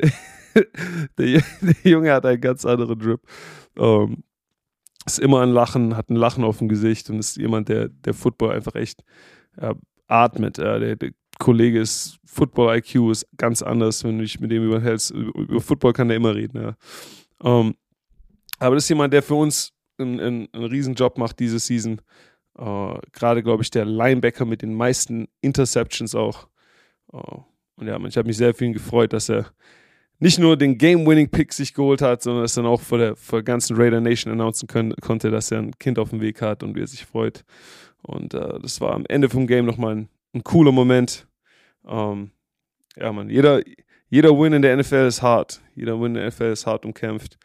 der, 1.17 1.43
Junge 1.83 2.11
hat 2.11 2.25
einen 2.25 2.41
ganz 2.41 2.65
anderen 2.65 2.97
Drip. 2.97 3.21
Ähm, 3.77 4.23
ist 5.05 5.19
immer 5.19 5.41
ein 5.41 5.49
Lachen, 5.49 5.95
hat 5.95 6.09
ein 6.09 6.15
Lachen 6.15 6.43
auf 6.43 6.57
dem 6.57 6.67
Gesicht 6.67 7.09
und 7.09 7.19
ist 7.19 7.37
jemand, 7.37 7.69
der, 7.69 7.89
der 7.89 8.13
Football 8.15 8.51
einfach 8.53 8.73
echt 8.75 9.03
ja, 9.61 9.75
atmet. 10.07 10.57
Ja, 10.57 10.79
der, 10.79 10.95
der, 10.95 11.11
Kollege 11.39 11.79
ist, 11.79 12.17
Football-IQ 12.25 13.11
ist 13.11 13.27
ganz 13.37 13.61
anders, 13.61 14.03
wenn 14.03 14.17
du 14.17 14.23
dich 14.23 14.39
mit 14.39 14.51
dem 14.51 14.65
überhältst. 14.65 15.11
Über 15.11 15.61
Football 15.61 15.93
kann 15.93 16.07
der 16.07 16.17
immer 16.17 16.35
reden, 16.35 16.61
ja. 16.61 16.75
Ähm, 17.43 17.75
aber 18.59 18.75
das 18.75 18.85
ist 18.85 18.89
jemand, 18.89 19.13
der 19.13 19.23
für 19.23 19.35
uns 19.35 19.73
einen, 19.97 20.19
einen, 20.19 20.47
einen 20.53 20.65
Riesenjob 20.65 21.17
macht 21.17 21.39
diese 21.39 21.59
Season. 21.59 22.01
Uh, 22.57 22.97
Gerade, 23.11 23.43
glaube 23.43 23.63
ich, 23.63 23.69
der 23.69 23.83
Linebacker 23.83 24.45
mit 24.45 24.61
den 24.61 24.73
meisten 24.73 25.27
Interceptions 25.41 26.15
auch. 26.15 26.47
Uh, 27.11 27.43
und 27.75 27.87
ja, 27.87 27.99
ich 28.05 28.17
habe 28.17 28.27
mich 28.27 28.37
sehr 28.37 28.53
für 28.53 28.63
ihn 28.63 28.71
gefreut, 28.71 29.11
dass 29.11 29.29
er 29.29 29.51
nicht 30.19 30.39
nur 30.39 30.55
den 30.55 30.77
Game-Winning-Pick 30.77 31.51
sich 31.51 31.73
geholt 31.73 32.01
hat, 32.01 32.23
sondern 32.23 32.45
es 32.45 32.53
dann 32.53 32.65
auch 32.65 32.79
vor 32.79 32.97
der, 32.97 33.17
vor 33.17 33.39
der 33.39 33.43
ganzen 33.43 33.75
Raider 33.75 33.99
Nation 33.99 34.31
announcen 34.31 34.67
können, 34.67 34.95
konnte, 35.01 35.31
dass 35.31 35.51
er 35.51 35.59
ein 35.59 35.77
Kind 35.77 35.99
auf 35.99 36.11
dem 36.11 36.21
Weg 36.21 36.41
hat 36.41 36.63
und 36.63 36.75
wie 36.75 36.81
er 36.81 36.87
sich 36.87 37.05
freut. 37.05 37.43
Und 38.01 38.33
uh, 38.33 38.57
das 38.59 38.79
war 38.79 38.93
am 38.93 39.05
Ende 39.07 39.29
vom 39.29 39.47
Game 39.47 39.65
nochmal 39.65 39.95
ein, 39.95 40.09
ein 40.35 40.43
cooler 40.43 40.71
Moment. 40.71 41.27
Ähm, 41.87 42.31
ja, 42.95 43.11
man, 43.11 43.29
jeder, 43.29 43.61
jeder 44.09 44.37
Win 44.37 44.53
in 44.53 44.61
der 44.61 44.77
NFL 44.77 45.07
ist 45.07 45.21
hart. 45.21 45.61
Jeder 45.75 45.99
Win 45.99 46.15
in 46.15 46.21
der 46.21 46.27
NFL 46.27 46.51
ist 46.51 46.67
hart 46.67 46.85
umkämpft. 46.85 47.37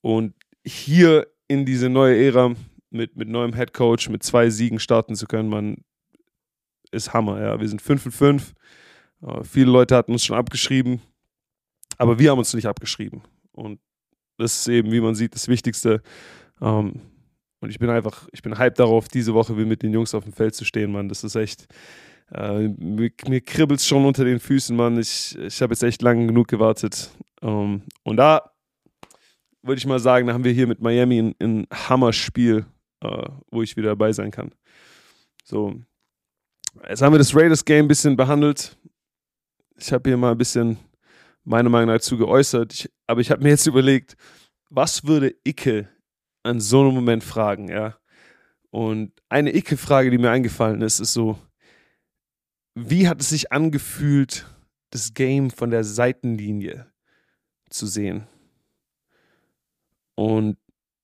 Und 0.00 0.34
hier 0.64 1.28
in 1.46 1.64
diese 1.64 1.88
neue 1.88 2.16
Ära 2.16 2.54
mit, 2.90 3.16
mit 3.16 3.28
neuem 3.28 3.54
Head 3.54 3.72
Coach, 3.72 4.08
mit 4.08 4.22
zwei 4.22 4.50
Siegen 4.50 4.78
starten 4.78 5.14
zu 5.14 5.26
können, 5.26 5.48
man 5.48 5.84
ist 6.90 7.12
Hammer. 7.12 7.40
Ja. 7.40 7.60
Wir 7.60 7.68
sind 7.68 7.82
5 7.82 8.06
und 8.06 8.12
5. 8.12 8.54
Uh, 9.22 9.44
viele 9.44 9.70
Leute 9.70 9.94
hatten 9.94 10.12
uns 10.12 10.24
schon 10.24 10.36
abgeschrieben, 10.36 11.00
aber 11.96 12.18
wir 12.18 12.32
haben 12.32 12.38
uns 12.38 12.52
nicht 12.54 12.66
abgeschrieben. 12.66 13.22
Und 13.52 13.78
das 14.36 14.60
ist 14.60 14.68
eben, 14.68 14.90
wie 14.90 15.00
man 15.00 15.14
sieht, 15.14 15.36
das 15.36 15.46
Wichtigste. 15.46 16.02
Ähm, 16.60 17.00
und 17.60 17.70
ich 17.70 17.78
bin 17.78 17.88
einfach, 17.88 18.28
ich 18.32 18.42
bin 18.42 18.58
hyped 18.58 18.80
darauf, 18.80 19.06
diese 19.06 19.32
Woche 19.32 19.56
wieder 19.56 19.66
mit 19.66 19.84
den 19.84 19.92
Jungs 19.92 20.12
auf 20.14 20.24
dem 20.24 20.32
Feld 20.32 20.56
zu 20.56 20.64
stehen, 20.64 20.90
Mann. 20.90 21.08
Das 21.08 21.22
ist 21.22 21.36
echt, 21.36 21.66
äh, 22.30 22.68
mir, 22.68 23.10
mir 23.28 23.40
kribbelt 23.40 23.80
es 23.80 23.86
schon 23.86 24.04
unter 24.04 24.24
den 24.24 24.40
Füßen, 24.40 24.76
Mann. 24.76 24.98
Ich, 24.98 25.36
ich 25.38 25.60
habe 25.60 25.72
jetzt 25.72 25.82
echt 25.82 26.02
lange 26.02 26.26
genug 26.26 26.48
gewartet. 26.48 27.10
Ähm, 27.42 27.82
und 28.04 28.16
da 28.16 28.52
würde 29.62 29.78
ich 29.78 29.86
mal 29.86 29.98
sagen, 29.98 30.26
da 30.26 30.34
haben 30.34 30.44
wir 30.44 30.52
hier 30.52 30.66
mit 30.66 30.80
Miami 30.80 31.18
ein, 31.18 31.34
ein 31.40 31.66
Hammerspiel, 31.72 32.66
äh, 33.02 33.28
wo 33.50 33.62
ich 33.62 33.76
wieder 33.76 33.90
dabei 33.90 34.12
sein 34.12 34.30
kann. 34.30 34.54
So, 35.44 35.74
jetzt 36.88 37.02
haben 37.02 37.12
wir 37.12 37.18
das 37.18 37.34
Raiders-Game 37.34 37.84
ein 37.84 37.88
bisschen 37.88 38.16
behandelt. 38.16 38.76
Ich 39.76 39.92
habe 39.92 40.08
hier 40.08 40.16
mal 40.16 40.32
ein 40.32 40.38
bisschen 40.38 40.78
meine 41.44 41.68
Meinung 41.68 41.88
dazu 41.88 42.16
geäußert. 42.16 42.72
Ich, 42.72 42.90
aber 43.06 43.20
ich 43.20 43.30
habe 43.30 43.42
mir 43.42 43.50
jetzt 43.50 43.66
überlegt, 43.66 44.16
was 44.70 45.04
würde 45.04 45.34
Icke 45.44 45.88
an 46.42 46.60
so 46.60 46.80
einem 46.80 46.94
Moment 46.94 47.22
fragen, 47.22 47.68
ja? 47.68 47.96
Und 48.70 49.12
eine 49.28 49.54
Icke-Frage, 49.54 50.10
die 50.10 50.16
mir 50.16 50.30
eingefallen 50.30 50.80
ist, 50.80 50.98
ist 50.98 51.12
so, 51.12 51.38
wie 52.74 53.08
hat 53.08 53.20
es 53.20 53.30
sich 53.30 53.52
angefühlt, 53.52 54.46
das 54.90 55.14
Game 55.14 55.50
von 55.50 55.70
der 55.70 55.84
Seitenlinie 55.84 56.86
zu 57.70 57.86
sehen? 57.86 58.26
Und 60.14 60.56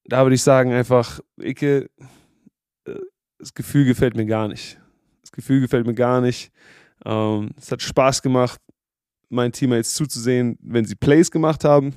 da 0.04 0.22
würde 0.24 0.34
ich 0.34 0.42
sagen, 0.42 0.72
einfach, 0.72 1.20
Icke, 1.40 1.90
äh, 2.84 2.94
das 3.38 3.54
Gefühl 3.54 3.84
gefällt 3.84 4.16
mir 4.16 4.26
gar 4.26 4.48
nicht. 4.48 4.80
Das 5.22 5.32
Gefühl 5.32 5.60
gefällt 5.60 5.86
mir 5.86 5.94
gar 5.94 6.20
nicht. 6.20 6.50
Ähm, 7.04 7.50
es 7.56 7.70
hat 7.70 7.82
Spaß 7.82 8.22
gemacht, 8.22 8.60
meinen 9.28 9.52
Teammates 9.52 9.94
zuzusehen, 9.94 10.58
wenn 10.62 10.84
sie 10.84 10.94
Plays 10.94 11.30
gemacht 11.30 11.64
haben. 11.64 11.96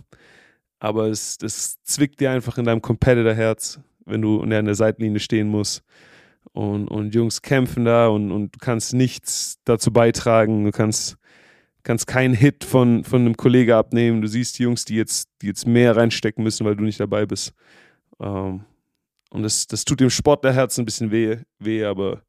Aber 0.79 1.07
es, 1.07 1.37
das 1.37 1.81
zwickt 1.83 2.19
dir 2.19 2.31
einfach 2.31 2.57
in 2.57 2.65
deinem 2.65 2.81
Competitor-Herz, 2.81 3.79
wenn 4.05 4.21
du 4.21 4.41
an 4.41 4.49
der 4.49 4.75
Seitenlinie 4.75 5.19
stehen 5.19 5.47
musst. 5.47 5.83
Und, 6.53 6.87
und 6.87 7.15
Jungs 7.15 7.41
kämpfen 7.41 7.85
da 7.85 8.07
und, 8.07 8.31
und 8.31 8.55
du 8.55 8.59
kannst 8.59 8.93
nichts 8.93 9.59
dazu 9.63 9.91
beitragen. 9.91 10.65
Du 10.65 10.71
kannst 10.71 11.17
kannst 11.83 12.07
keinen 12.07 12.33
Hit 12.33 12.63
von, 12.63 13.03
von 13.03 13.21
einem 13.21 13.37
Kollegen 13.37 13.71
abnehmen. 13.71 14.21
Du 14.21 14.27
siehst 14.27 14.59
die 14.59 14.63
Jungs, 14.63 14.85
die 14.85 14.95
jetzt, 14.95 15.29
die 15.41 15.47
jetzt 15.47 15.65
mehr 15.65 15.95
reinstecken 15.95 16.43
müssen, 16.43 16.65
weil 16.65 16.75
du 16.75 16.83
nicht 16.83 16.99
dabei 16.99 17.25
bist. 17.25 17.53
Ähm, 18.19 18.65
und 19.31 19.43
das, 19.43 19.67
das 19.67 19.85
tut 19.85 19.99
dem 19.99 20.09
Sport 20.09 20.43
der 20.43 20.53
Herzen 20.53 20.81
ein 20.81 20.85
bisschen 20.85 21.11
weh, 21.11 21.37
weh 21.59 21.85
aber 21.85 22.21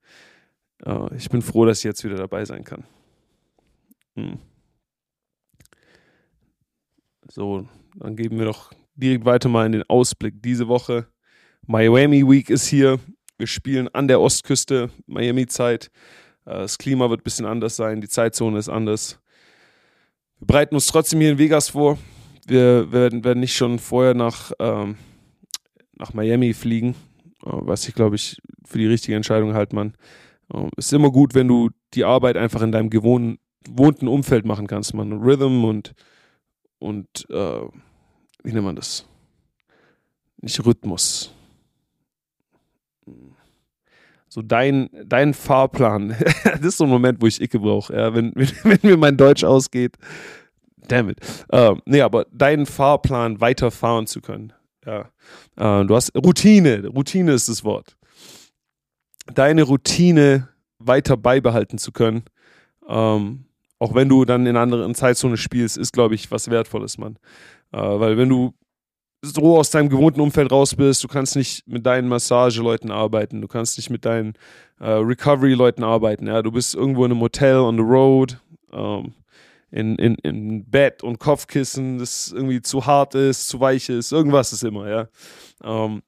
äh, 0.84 1.16
ich 1.16 1.28
bin 1.28 1.42
froh, 1.42 1.64
dass 1.64 1.78
ich 1.78 1.84
jetzt 1.84 2.04
wieder 2.04 2.16
dabei 2.16 2.44
sein 2.44 2.64
kann. 2.64 2.84
Hm. 4.14 4.38
So, 7.28 7.66
dann 7.96 8.16
geben 8.16 8.38
wir 8.38 8.44
doch 8.44 8.72
direkt 8.94 9.24
weiter 9.24 9.48
mal 9.48 9.66
in 9.66 9.72
den 9.72 9.84
Ausblick. 9.88 10.42
Diese 10.42 10.68
Woche 10.68 11.06
Miami 11.66 12.28
Week 12.28 12.50
ist 12.50 12.66
hier. 12.66 12.98
Wir 13.42 13.48
spielen 13.48 13.88
an 13.88 14.06
der 14.06 14.20
Ostküste, 14.20 14.90
Miami-Zeit. 15.08 15.90
Äh, 16.44 16.60
das 16.60 16.78
Klima 16.78 17.10
wird 17.10 17.22
ein 17.22 17.24
bisschen 17.24 17.44
anders 17.44 17.74
sein, 17.74 18.00
die 18.00 18.08
Zeitzone 18.08 18.56
ist 18.56 18.68
anders. 18.68 19.18
Wir 20.38 20.46
bereiten 20.46 20.76
uns 20.76 20.86
trotzdem 20.86 21.18
hier 21.18 21.32
in 21.32 21.38
Vegas 21.38 21.70
vor. 21.70 21.98
Wir 22.46 22.92
werden, 22.92 23.24
werden 23.24 23.40
nicht 23.40 23.56
schon 23.56 23.80
vorher 23.80 24.14
nach, 24.14 24.52
ähm, 24.60 24.94
nach 25.96 26.14
Miami 26.14 26.54
fliegen, 26.54 26.90
äh, 27.44 27.50
was 27.50 27.88
ich 27.88 27.96
glaube 27.96 28.14
ich 28.14 28.40
für 28.64 28.78
die 28.78 28.86
richtige 28.86 29.16
Entscheidung 29.16 29.54
halt, 29.54 29.72
man. 29.72 29.96
Äh, 30.54 30.68
ist 30.76 30.92
immer 30.92 31.10
gut, 31.10 31.34
wenn 31.34 31.48
du 31.48 31.70
die 31.94 32.04
Arbeit 32.04 32.36
einfach 32.36 32.62
in 32.62 32.70
deinem 32.70 32.90
gewohnten 32.90 34.06
Umfeld 34.06 34.44
machen 34.44 34.68
kannst, 34.68 34.94
man. 34.94 35.14
Rhythm 35.14 35.64
und, 35.64 35.94
und 36.78 37.26
äh, 37.28 37.60
wie 38.44 38.52
nennt 38.52 38.66
man 38.66 38.76
das? 38.76 39.04
Nicht 40.40 40.64
Rhythmus 40.64 41.34
so 44.32 44.40
dein, 44.40 44.88
dein 45.04 45.34
Fahrplan. 45.34 46.16
das 46.44 46.60
ist 46.62 46.78
so 46.78 46.84
ein 46.84 46.90
Moment, 46.90 47.20
wo 47.20 47.26
ich 47.26 47.38
Icke 47.38 47.58
brauche, 47.58 47.94
ja, 47.94 48.14
wenn, 48.14 48.32
wenn, 48.34 48.48
wenn, 48.62 48.78
mir 48.82 48.96
mein 48.96 49.18
Deutsch 49.18 49.44
ausgeht. 49.44 49.98
Damn 50.88 51.10
it. 51.10 51.18
Uh, 51.52 51.76
nee, 51.84 52.00
aber 52.00 52.24
deinen 52.32 52.64
Fahrplan 52.64 53.42
weiterfahren 53.42 54.06
zu 54.06 54.22
können. 54.22 54.54
Ja. 54.86 55.10
Uh, 55.60 55.84
du 55.84 55.94
hast 55.94 56.16
Routine. 56.16 56.86
Routine 56.86 57.32
ist 57.32 57.50
das 57.50 57.62
Wort. 57.62 57.94
Deine 59.34 59.64
Routine 59.64 60.48
weiter 60.78 61.18
beibehalten 61.18 61.76
zu 61.76 61.92
können. 61.92 62.24
Um, 62.80 62.96
ähm, 62.96 63.44
auch 63.78 63.94
wenn 63.94 64.08
du 64.08 64.24
dann 64.24 64.46
in 64.46 64.56
anderen 64.56 64.94
Zeitzonen 64.94 65.36
spielst, 65.36 65.76
ist, 65.76 65.92
glaube 65.92 66.14
ich, 66.14 66.30
was 66.30 66.48
Wertvolles, 66.48 66.96
Mann. 66.96 67.18
Uh, 67.70 68.00
weil 68.00 68.16
wenn 68.16 68.30
du 68.30 68.54
so 69.22 69.56
aus 69.58 69.70
deinem 69.70 69.88
gewohnten 69.88 70.20
Umfeld 70.20 70.50
raus 70.50 70.74
bist. 70.74 71.02
Du 71.04 71.08
kannst 71.08 71.36
nicht 71.36 71.66
mit 71.68 71.86
deinen 71.86 72.08
Massageleuten 72.08 72.90
arbeiten. 72.90 73.40
Du 73.40 73.48
kannst 73.48 73.78
nicht 73.78 73.88
mit 73.88 74.04
deinen 74.04 74.34
äh, 74.80 74.90
Recovery-Leuten 74.90 75.84
arbeiten. 75.84 76.26
Ja? 76.26 76.42
Du 76.42 76.50
bist 76.50 76.74
irgendwo 76.74 77.04
in 77.04 77.12
einem 77.12 77.20
Hotel 77.20 77.58
on 77.58 77.76
the 77.76 77.82
road, 77.82 78.38
ähm, 78.72 79.14
in, 79.70 79.96
in, 79.96 80.16
in 80.16 80.68
Bett 80.68 81.02
und 81.02 81.18
Kopfkissen, 81.18 81.98
das 81.98 82.32
irgendwie 82.32 82.60
zu 82.60 82.84
hart 82.84 83.14
ist, 83.14 83.48
zu 83.48 83.60
weich 83.60 83.88
ist. 83.88 84.12
Irgendwas 84.12 84.52
ist 84.52 84.64
immer, 84.64 84.88
ja. 84.88 85.08
Ähm, 85.62 86.02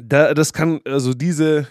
da, 0.00 0.34
das 0.34 0.52
kann, 0.52 0.80
also 0.84 1.14
diese, 1.14 1.66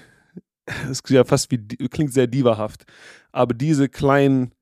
das 0.87 1.01
ja 1.07 1.23
fast 1.23 1.51
wie, 1.51 1.57
klingt 1.87 2.11
sehr 2.11 2.27
divahaft, 2.27 2.83
aber 3.31 3.53
diese 3.53 3.87
kleinen 3.87 4.53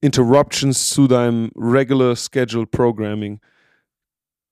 Interruptions 0.00 0.90
zu 0.90 1.08
deinem 1.08 1.50
regular 1.56 2.14
schedule 2.14 2.66
Programming, 2.66 3.40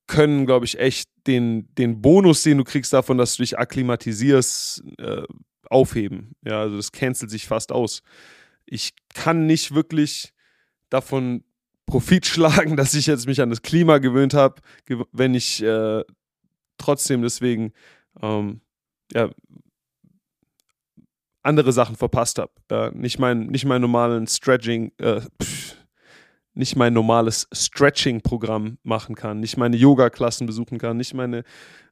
können, 0.07 0.45
glaube 0.45 0.65
ich, 0.65 0.79
echt 0.79 1.09
den, 1.27 1.73
den 1.75 2.01
Bonus, 2.01 2.43
den 2.43 2.57
du 2.57 2.63
kriegst 2.63 2.93
davon, 2.93 3.17
dass 3.17 3.37
du 3.37 3.43
dich 3.43 3.57
akklimatisierst, 3.57 4.83
äh, 4.97 5.23
aufheben. 5.69 6.35
Ja, 6.45 6.61
also 6.61 6.77
das 6.77 6.91
cancelt 6.91 7.31
sich 7.31 7.47
fast 7.47 7.71
aus. 7.71 8.01
Ich 8.65 8.93
kann 9.13 9.45
nicht 9.45 9.73
wirklich 9.73 10.33
davon 10.89 11.43
Profit 11.85 12.25
schlagen, 12.27 12.77
dass 12.77 12.93
ich 12.93 13.07
jetzt 13.07 13.27
mich 13.27 13.41
an 13.41 13.49
das 13.49 13.61
Klima 13.61 13.97
gewöhnt 13.97 14.33
habe, 14.33 14.61
wenn 15.11 15.33
ich 15.33 15.61
äh, 15.63 16.03
trotzdem 16.77 17.21
deswegen 17.21 17.73
ähm, 18.21 18.61
ja, 19.11 19.29
andere 21.41 21.73
Sachen 21.73 21.95
verpasst 21.95 22.39
habe. 22.39 22.51
Ja, 22.71 22.91
nicht, 22.91 23.19
mein, 23.19 23.47
nicht 23.47 23.65
meinen 23.65 23.81
normalen 23.81 24.27
Stretching, 24.27 24.91
äh, 24.97 25.21
pff, 25.41 25.72
nicht 26.53 26.75
mein 26.75 26.93
normales 26.93 27.47
Stretching-Programm 27.51 28.77
machen 28.83 29.15
kann, 29.15 29.39
nicht 29.39 29.57
meine 29.57 29.75
Yoga-Klassen 29.75 30.45
besuchen 30.45 30.77
kann, 30.77 30.97
nicht 30.97 31.13
meine, 31.13 31.43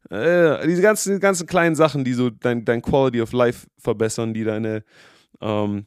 äh, 0.09 0.65
diese 0.67 0.81
ganzen, 0.81 1.19
ganzen 1.19 1.47
kleinen 1.47 1.75
Sachen, 1.75 2.03
die 2.03 2.13
so 2.13 2.29
dein, 2.29 2.65
dein 2.65 2.81
Quality 2.81 3.21
of 3.21 3.33
Life 3.33 3.67
verbessern, 3.77 4.33
die 4.33 4.43
deine, 4.43 4.83
ähm, 5.41 5.85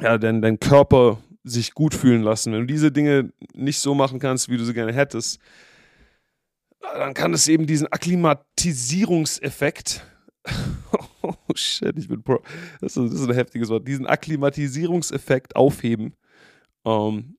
ja, 0.00 0.18
dein, 0.18 0.42
dein 0.42 0.60
Körper 0.60 1.18
sich 1.44 1.72
gut 1.72 1.94
fühlen 1.94 2.22
lassen. 2.22 2.52
Wenn 2.52 2.60
du 2.60 2.66
diese 2.66 2.92
Dinge 2.92 3.32
nicht 3.54 3.78
so 3.78 3.94
machen 3.94 4.18
kannst, 4.18 4.50
wie 4.50 4.58
du 4.58 4.64
sie 4.64 4.74
gerne 4.74 4.92
hättest, 4.92 5.40
dann 6.80 7.14
kann 7.14 7.32
es 7.32 7.48
eben 7.48 7.66
diesen 7.66 7.90
Akklimatisierungseffekt, 7.90 10.06
oh 11.22 11.34
shit, 11.54 11.96
ich 11.96 12.08
bin 12.08 12.22
pro, 12.22 12.42
das 12.80 12.96
ist, 12.96 13.12
das 13.12 13.20
ist 13.20 13.28
ein 13.28 13.34
heftiges 13.34 13.70
Wort, 13.70 13.88
diesen 13.88 14.06
Akklimatisierungseffekt 14.06 15.56
aufheben. 15.56 16.14
Ähm, 16.84 17.37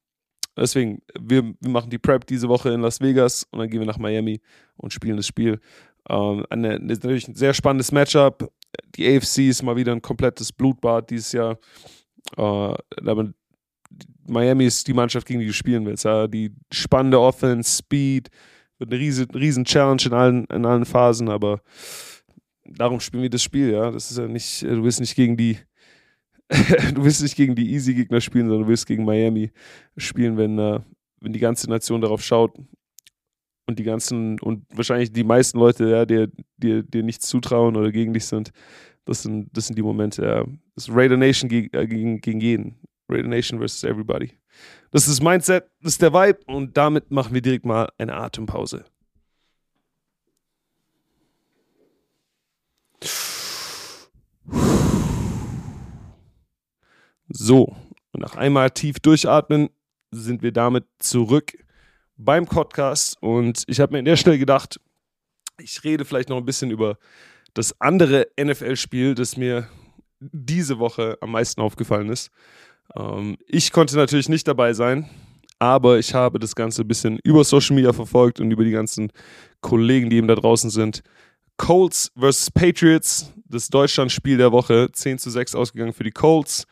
Deswegen, 0.58 1.01
wir, 1.20 1.44
wir, 1.60 1.70
machen 1.70 1.89
die 1.89 1.98
Prep 1.98 2.25
diese 2.25 2.50
Woche 2.50 2.70
in 2.70 2.82
Las 2.82 3.00
Vegas 3.00 3.48
und 3.51 3.60
dann 3.60 3.70
gehen 3.70 3.79
wir 3.79 3.88
nach 3.88 3.98
Miami 3.98 4.41
und 4.77 4.94
spielen 4.94 5.18
das 5.18 5.27
Spiel. 5.27 5.60
Ähm, 6.10 6.46
eine, 6.50 6.79
natürlich 6.79 7.27
ein 7.27 7.36
sehr 7.36 7.53
spannendes 7.53 7.91
Matchup. 7.91 8.51
Die 8.96 9.08
AFC 9.08 9.50
ist 9.50 9.63
mal 9.63 9.75
wieder 9.75 9.91
ein 9.91 10.01
komplettes 10.01 10.51
Blutbad 10.51 11.10
dieses 11.10 11.32
Jahr. 11.32 11.58
Äh, 12.38 12.74
Miami 14.27 14.65
ist 14.65 14.88
die 14.88 14.94
Mannschaft, 14.94 15.27
gegen 15.27 15.39
die 15.39 15.48
du 15.48 15.53
spielen 15.53 15.86
willst. 15.86 16.06
Ja? 16.06 16.27
Die 16.27 16.53
spannende 16.72 17.20
Offense, 17.20 17.77
Speed, 17.77 18.29
wird 18.77 18.91
eine 18.91 19.00
riesen, 19.00 19.29
riesen 19.32 19.65
Challenge 19.65 20.01
in 20.06 20.13
allen, 20.13 20.46
in 20.46 20.65
allen 20.65 20.86
Phasen, 20.86 21.29
aber 21.29 21.62
darum 22.65 23.00
spielen 23.00 23.24
wir 23.24 23.29
das 23.29 23.44
Spiel, 23.44 23.72
ja. 23.72 23.91
Das 23.91 24.10
ist 24.10 24.18
ja 24.18 24.27
nicht, 24.27 24.62
du 24.63 24.84
willst 24.84 25.00
nicht 25.00 25.15
gegen 25.15 25.38
die, 25.38 25.58
du 26.94 27.03
willst 27.03 27.22
nicht 27.22 27.36
gegen 27.36 27.56
die 27.56 27.72
easy 27.74 27.94
Gegner 27.94 28.22
spielen, 28.22 28.48
sondern 28.48 28.63
du 28.63 28.70
willst 28.70 28.88
gegen 28.88 29.06
Miami 29.06 29.51
spielen, 29.98 30.38
wenn, 30.38 30.58
uh, 30.58 30.79
wenn 31.22 31.34
die 31.34 31.39
ganze 31.39 31.70
Nation 31.70 32.01
darauf 32.01 32.24
schaut 32.24 32.58
und 33.68 33.77
die 33.77 33.84
ganzen 33.84 34.39
und 34.39 34.65
wahrscheinlich 34.74 35.12
die 35.12 35.24
meisten 35.24 35.60
Leute, 35.60 35.89
ja, 35.89 36.06
dir, 36.06 36.32
dir, 36.58 36.82
dir 36.82 37.03
nichts 37.03 37.27
zutrauen 37.27 37.75
oder 37.75 37.91
gegen 37.91 38.13
dich 38.13 38.25
sind. 38.25 38.51
Das 39.06 39.24
sind, 39.24 39.50
das 39.53 39.68
sind 39.68 39.77
die 39.77 39.84
Momente, 39.84 40.24
ja. 40.24 40.44
Das 40.75 40.88
ist 40.88 40.96
Raider 40.96 41.18
Nation 41.18 41.50
gegen, 41.50 41.75
äh, 41.77 41.88
gegen, 41.88 42.20
gegen 42.20 42.39
jeden. 42.39 42.79
Raider 43.08 43.27
Nation 43.27 43.60
versus 43.60 43.84
everybody. 43.84 44.32
Das 44.91 45.08
ist 45.08 45.20
das 45.20 45.22
Mindset, 45.24 45.65
das 45.82 45.94
ist 45.94 46.01
der 46.01 46.13
Vibe 46.13 46.39
und 46.48 46.75
damit 46.75 47.12
machen 47.12 47.34
wir 47.34 47.41
direkt 47.41 47.65
mal 47.65 47.89
eine 47.98 48.15
Atempause. 48.15 48.86
So, 57.31 57.75
und 58.12 58.21
nach 58.21 58.36
einmal 58.36 58.71
tief 58.71 59.00
durchatmen 59.00 59.69
sind 60.09 60.41
wir 60.41 60.51
damit 60.51 60.86
zurück 60.98 61.53
beim 62.17 62.48
Podcast 62.48 63.17
und 63.21 63.63
ich 63.67 63.79
habe 63.79 63.93
mir 63.93 64.00
in 64.00 64.05
der 64.05 64.15
Stelle 64.15 64.39
gedacht, 64.39 64.79
ich 65.59 65.83
rede 65.83 66.05
vielleicht 66.05 66.29
noch 66.29 66.38
ein 66.38 66.45
bisschen 66.45 66.71
über 66.71 66.98
das 67.53 67.79
andere 67.79 68.27
NFL-Spiel, 68.41 69.13
das 69.13 69.38
mir 69.38 69.67
diese 70.19 70.79
Woche 70.79 71.19
am 71.21 71.31
meisten 71.31 71.62
aufgefallen 71.62 72.09
ist. 72.09 72.31
Ähm, 72.95 73.38
ich 73.45 73.71
konnte 73.71 73.95
natürlich 73.95 74.27
nicht 74.27 74.48
dabei 74.48 74.74
sein, 74.74 75.07
aber 75.59 76.00
ich 76.00 76.15
habe 76.15 76.39
das 76.39 76.55
Ganze 76.55 76.81
ein 76.81 76.88
bisschen 76.88 77.19
über 77.24 77.43
Social 77.43 77.75
Media 77.75 77.93
verfolgt 77.93 78.39
und 78.39 78.50
über 78.50 78.63
die 78.63 78.71
ganzen 78.71 79.12
Kollegen, 79.62 80.09
die 80.09 80.15
eben 80.15 80.27
da 80.27 80.36
draußen 80.36 80.71
sind. 80.71 81.03
Colts 81.57 82.12
vs. 82.19 82.50
Patriots, 82.50 83.31
das 83.45 83.67
Deutschlandspiel 83.67 84.38
der 84.38 84.51
Woche, 84.51 84.89
10 84.91 85.19
zu 85.19 85.29
6 85.29 85.53
ausgegangen 85.53 85.93
für 85.93 86.03
die 86.03 86.12
Colts. 86.12 86.65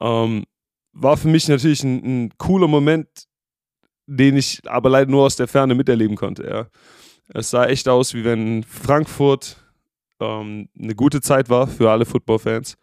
Ähm, 0.00 0.44
war 0.92 1.16
für 1.16 1.28
mich 1.28 1.48
natürlich 1.48 1.82
ein, 1.82 2.24
ein, 2.24 2.30
cooler 2.38 2.68
Moment, 2.68 3.08
den 4.06 4.36
ich 4.36 4.60
aber 4.66 4.90
leider 4.90 5.10
nur 5.10 5.24
aus 5.24 5.36
der 5.36 5.48
Ferne 5.48 5.74
miterleben 5.74 6.16
konnte. 6.16 6.46
Ja. 6.46 6.66
Es 7.28 7.50
sah 7.50 7.66
echt 7.66 7.88
aus, 7.88 8.14
wie 8.14 8.24
wenn 8.24 8.62
Frankfurt 8.62 9.56
ähm, 10.20 10.68
eine 10.78 10.94
gute 10.94 11.20
Zeit 11.20 11.48
war 11.48 11.66
für 11.66 11.90
alle 11.90 12.04
Football-Fans. 12.04 12.76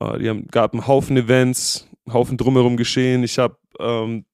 Äh, 0.00 0.18
die 0.18 0.28
haben, 0.28 0.46
gab 0.48 0.72
einen 0.72 0.86
Haufen 0.86 1.16
Events, 1.16 1.88
einen 2.06 2.14
Haufen 2.14 2.36
drumherum 2.36 2.76
geschehen. 2.76 3.22
Ich 3.22 3.38
habe 3.38 3.56
ähm, 3.78 4.24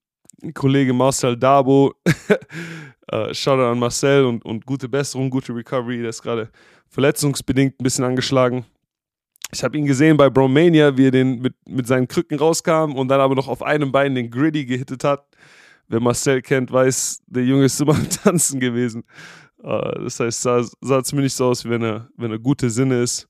Kollege 0.54 0.92
Marcel 0.92 1.36
Dabo, 1.36 1.94
äh, 3.08 3.32
Shoutout 3.34 3.70
an 3.70 3.78
Marcel 3.78 4.24
und, 4.24 4.44
und 4.44 4.66
gute 4.66 4.88
Besserung, 4.88 5.30
gute 5.30 5.54
Recovery. 5.54 6.00
Der 6.00 6.10
ist 6.10 6.22
gerade 6.22 6.50
verletzungsbedingt 6.88 7.80
ein 7.80 7.84
bisschen 7.84 8.04
angeschlagen. 8.04 8.64
Ich 9.52 9.62
habe 9.62 9.78
ihn 9.78 9.86
gesehen 9.86 10.16
bei 10.16 10.28
Bromania, 10.28 10.96
wie 10.96 11.06
er 11.06 11.10
den 11.10 11.40
mit, 11.40 11.54
mit 11.68 11.86
seinen 11.86 12.08
Krücken 12.08 12.38
rauskam 12.38 12.94
und 12.94 13.08
dann 13.08 13.20
aber 13.20 13.34
noch 13.34 13.48
auf 13.48 13.62
einem 13.62 13.92
Bein 13.92 14.14
den 14.14 14.30
Gritty 14.30 14.66
gehittet 14.66 15.04
hat. 15.04 15.26
Wer 15.88 16.00
Marcel 16.00 16.42
kennt, 16.42 16.72
weiß, 16.72 17.22
der 17.26 17.44
Junge 17.44 17.66
ist 17.66 17.80
immer 17.80 17.94
am 17.94 18.08
Tanzen 18.08 18.60
gewesen. 18.60 19.04
Uh, 19.62 20.02
das 20.02 20.20
heißt, 20.20 20.42
sah, 20.42 20.64
sah 20.80 21.02
zumindest 21.02 21.38
so 21.38 21.46
aus, 21.46 21.64
wie 21.64 21.70
wenn 21.70 21.82
er, 21.82 22.08
wenn 22.16 22.30
er 22.30 22.38
gute 22.38 22.70
Sinne 22.70 23.02
ist. 23.02 23.28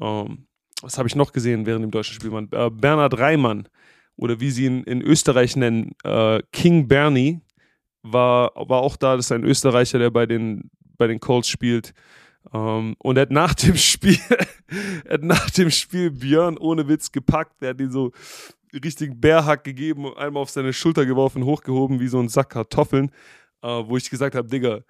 Ähm, 0.00 0.46
was 0.82 0.98
habe 0.98 1.08
ich 1.08 1.16
noch 1.16 1.32
gesehen 1.32 1.66
während 1.66 1.84
dem 1.84 1.90
deutschen 1.90 2.14
Spiel? 2.14 2.32
Uh, 2.32 2.70
Bernhard 2.70 3.18
Reimann, 3.18 3.68
oder 4.16 4.40
wie 4.40 4.50
sie 4.50 4.66
ihn 4.66 4.82
in 4.84 5.02
Österreich 5.02 5.56
nennen, 5.56 5.92
uh, 6.06 6.38
King 6.52 6.88
Bernie, 6.88 7.40
war, 8.02 8.52
war 8.54 8.80
auch 8.80 8.96
da. 8.96 9.16
Das 9.16 9.26
ist 9.26 9.32
ein 9.32 9.44
Österreicher, 9.44 9.98
der 9.98 10.10
bei 10.10 10.26
den, 10.26 10.70
bei 10.96 11.06
den 11.06 11.20
Colts 11.20 11.48
spielt. 11.48 11.92
Um, 12.52 12.60
ähm, 12.60 12.96
und 12.98 13.16
er 13.16 13.22
hat 13.22 13.30
nach 13.30 13.54
dem 13.54 13.76
Spiel, 13.76 14.18
hat 15.08 15.22
nach 15.22 15.50
dem 15.50 15.70
Spiel 15.70 16.10
Björn 16.10 16.56
ohne 16.58 16.86
Witz 16.88 17.10
gepackt. 17.10 17.62
Er 17.62 17.70
hat 17.70 17.80
ihn 17.80 17.90
so 17.90 18.12
richtigen 18.72 19.20
Bärhack 19.20 19.64
gegeben, 19.64 20.14
einmal 20.16 20.42
auf 20.42 20.50
seine 20.50 20.72
Schulter 20.72 21.06
geworfen, 21.06 21.44
hochgehoben 21.44 22.00
wie 22.00 22.08
so 22.08 22.20
ein 22.20 22.28
Sack 22.28 22.50
Kartoffeln, 22.50 23.10
uh, 23.64 23.84
wo 23.86 23.96
ich 23.96 24.10
gesagt 24.10 24.34
habe, 24.34 24.48
Digga, 24.48 24.80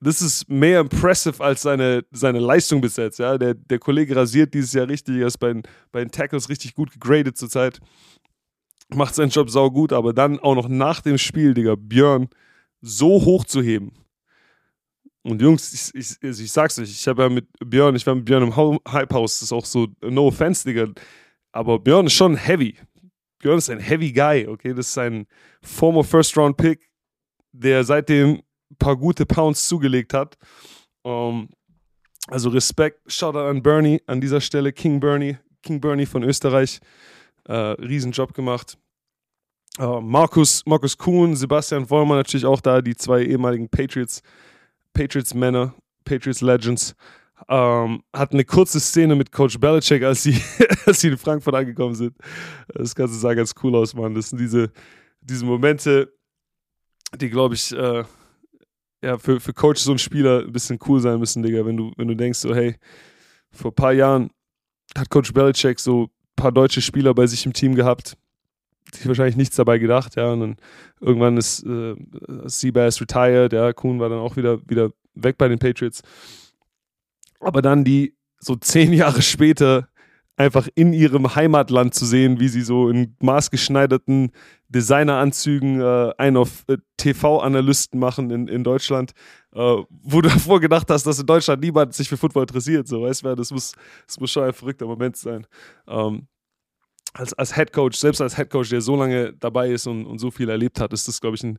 das 0.00 0.22
ist 0.22 0.48
mehr 0.48 0.80
impressive 0.80 1.42
als 1.42 1.62
seine, 1.62 2.04
seine 2.10 2.38
Leistung 2.38 2.80
bis 2.80 2.96
jetzt. 2.96 3.18
Ja? 3.18 3.36
Der, 3.36 3.54
der 3.54 3.78
Kollege 3.78 4.14
rasiert 4.14 4.54
dieses 4.54 4.72
Jahr 4.72 4.88
richtig, 4.88 5.16
er 5.16 5.26
ist 5.26 5.38
bei 5.38 5.52
den, 5.52 5.62
bei 5.90 6.00
den 6.00 6.10
Tackles 6.10 6.48
richtig 6.48 6.74
gut 6.74 6.92
gegradet 6.92 7.36
zurzeit. 7.36 7.80
Macht 8.94 9.14
seinen 9.14 9.30
Job 9.30 9.50
sau 9.50 9.70
gut, 9.70 9.92
aber 9.92 10.14
dann 10.14 10.38
auch 10.38 10.54
noch 10.54 10.68
nach 10.68 11.00
dem 11.00 11.18
Spiel, 11.18 11.52
Digga, 11.52 11.74
Björn 11.76 12.28
so 12.80 13.24
hoch 13.24 13.44
zu 13.44 13.60
heben. 13.60 13.92
Und 15.28 15.42
Jungs, 15.42 15.72
ich, 15.74 15.94
ich, 15.94 16.16
also 16.22 16.42
ich 16.42 16.50
sag's 16.50 16.78
euch, 16.78 16.90
ich 16.90 17.06
habe 17.06 17.22
ja 17.22 17.28
mit 17.28 17.46
Björn, 17.60 17.94
ich 17.94 18.06
war 18.06 18.14
mit 18.14 18.24
Björn 18.24 18.44
im 18.44 18.80
Hype 18.88 19.12
House, 19.12 19.40
das 19.40 19.42
ist 19.48 19.52
auch 19.52 19.64
so, 19.66 19.86
no 20.00 20.28
offense, 20.28 20.64
Digga. 20.64 20.90
Aber 21.52 21.78
Björn 21.78 22.06
ist 22.06 22.14
schon 22.14 22.34
heavy. 22.34 22.76
Björn 23.38 23.58
ist 23.58 23.68
ein 23.68 23.78
heavy 23.78 24.10
Guy, 24.10 24.46
okay? 24.46 24.72
Das 24.72 24.88
ist 24.88 24.98
ein 24.98 25.26
former 25.62 26.02
First 26.02 26.36
Round 26.38 26.56
Pick, 26.56 26.88
der 27.52 27.84
seitdem 27.84 28.36
ein 28.70 28.76
paar 28.78 28.96
gute 28.96 29.26
Pounds 29.26 29.68
zugelegt 29.68 30.14
hat. 30.14 30.36
Um, 31.02 31.12
ähm, 31.12 31.48
also 32.28 32.48
Respekt, 32.50 33.00
Shoutout 33.10 33.38
an 33.38 33.62
Bernie 33.62 34.00
an 34.06 34.20
dieser 34.20 34.40
Stelle, 34.40 34.72
King 34.72 35.00
Bernie, 35.00 35.36
King 35.62 35.80
Bernie 35.80 36.06
von 36.06 36.22
Österreich. 36.22 36.80
Uh, 37.48 37.72
Riesenjob 37.80 38.34
gemacht. 38.34 38.76
Uh, 39.78 40.02
Markus, 40.02 40.62
Markus 40.66 40.98
Kuhn, 40.98 41.34
Sebastian 41.34 41.86
Vollmer 41.86 42.16
natürlich 42.16 42.44
auch 42.44 42.60
da, 42.60 42.82
die 42.82 42.94
zwei 42.94 43.22
ehemaligen 43.22 43.70
Patriots, 43.70 44.22
Patriots 44.98 45.32
Männer, 45.32 45.74
Patriots 46.04 46.40
Legends. 46.40 46.96
Ähm, 47.48 48.02
hat 48.12 48.32
eine 48.32 48.44
kurze 48.44 48.80
Szene 48.80 49.14
mit 49.14 49.30
Coach 49.30 49.56
Belichick, 49.60 50.02
als 50.02 50.24
sie, 50.24 50.42
als 50.86 51.00
sie 51.00 51.08
in 51.08 51.16
Frankfurt 51.16 51.54
angekommen 51.54 51.94
sind. 51.94 52.16
Das 52.74 52.96
Ganze 52.96 53.14
sah 53.14 53.32
ganz 53.34 53.54
cool 53.62 53.76
aus, 53.76 53.94
Mann. 53.94 54.12
Das 54.16 54.30
sind 54.30 54.40
diese, 54.40 54.72
diese 55.20 55.44
Momente, 55.44 56.12
die, 57.14 57.30
glaube 57.30 57.54
ich, 57.54 57.70
äh, 57.72 58.02
ja, 59.00 59.18
für, 59.18 59.38
für 59.38 59.52
Coaches 59.52 59.86
und 59.86 60.00
Spieler 60.00 60.40
ein 60.40 60.50
bisschen 60.50 60.80
cool 60.88 60.98
sein 60.98 61.20
müssen, 61.20 61.44
Digga. 61.44 61.64
Wenn 61.64 61.76
du, 61.76 61.92
wenn 61.96 62.08
du 62.08 62.16
denkst, 62.16 62.40
so, 62.40 62.52
hey, 62.52 62.74
vor 63.52 63.70
ein 63.70 63.76
paar 63.76 63.92
Jahren 63.92 64.30
hat 64.96 65.08
Coach 65.10 65.32
Belichick 65.32 65.78
so 65.78 66.06
ein 66.06 66.10
paar 66.34 66.50
deutsche 66.50 66.82
Spieler 66.82 67.14
bei 67.14 67.28
sich 67.28 67.46
im 67.46 67.52
Team 67.52 67.76
gehabt, 67.76 68.16
sich 68.94 69.06
wahrscheinlich 69.06 69.36
nichts 69.36 69.56
dabei 69.56 69.78
gedacht, 69.78 70.16
ja. 70.16 70.32
Und 70.32 70.40
dann 70.40 70.56
irgendwann 71.00 71.36
ist 71.36 71.64
äh, 71.64 71.94
Seabass 72.46 73.00
retired, 73.00 73.52
ja, 73.52 73.72
Kuhn 73.72 74.00
war 74.00 74.08
dann 74.08 74.18
auch 74.18 74.36
wieder, 74.36 74.58
wieder 74.68 74.90
weg 75.14 75.38
bei 75.38 75.48
den 75.48 75.58
Patriots. 75.58 76.02
Aber 77.40 77.62
dann 77.62 77.84
die 77.84 78.14
so 78.38 78.56
zehn 78.56 78.92
Jahre 78.94 79.22
später 79.22 79.88
einfach 80.38 80.68
in 80.76 80.92
ihrem 80.92 81.34
Heimatland 81.34 81.94
zu 81.94 82.06
sehen, 82.06 82.38
wie 82.38 82.48
sie 82.48 82.62
so 82.62 82.88
in 82.88 83.16
maßgeschneiderten 83.20 84.30
Designeranzügen 84.68 85.80
äh, 85.80 86.12
einen 86.16 86.36
auf 86.36 86.64
äh, 86.68 86.78
TV-Analysten 86.96 87.98
machen 87.98 88.30
in, 88.30 88.46
in 88.46 88.62
Deutschland, 88.62 89.12
äh, 89.52 89.58
wo 89.58 90.20
du 90.20 90.28
davor 90.28 90.60
gedacht 90.60 90.88
hast, 90.90 91.04
dass 91.04 91.18
in 91.18 91.26
Deutschland 91.26 91.62
niemand 91.62 91.92
sich 91.94 92.08
für 92.08 92.16
Football 92.16 92.44
interessiert. 92.44 92.86
So, 92.86 93.02
weißt 93.02 93.24
du, 93.24 93.34
das 93.34 93.50
muss, 93.50 93.72
das 94.06 94.20
muss 94.20 94.30
schon 94.30 94.44
ein 94.44 94.52
verrückter 94.52 94.86
Moment 94.86 95.16
sein. 95.16 95.44
Ähm, 95.88 96.28
als, 97.18 97.34
als 97.34 97.54
Head 97.54 97.72
Coach, 97.72 97.98
selbst 97.98 98.20
als 98.20 98.36
Head 98.36 98.48
Coach, 98.48 98.70
der 98.70 98.80
so 98.80 98.94
lange 98.94 99.32
dabei 99.32 99.70
ist 99.70 99.88
und, 99.88 100.06
und 100.06 100.20
so 100.20 100.30
viel 100.30 100.48
erlebt 100.48 100.80
hat, 100.80 100.92
ist 100.92 101.08
das, 101.08 101.20
glaube 101.20 101.36
ich, 101.36 101.42
ein, 101.42 101.58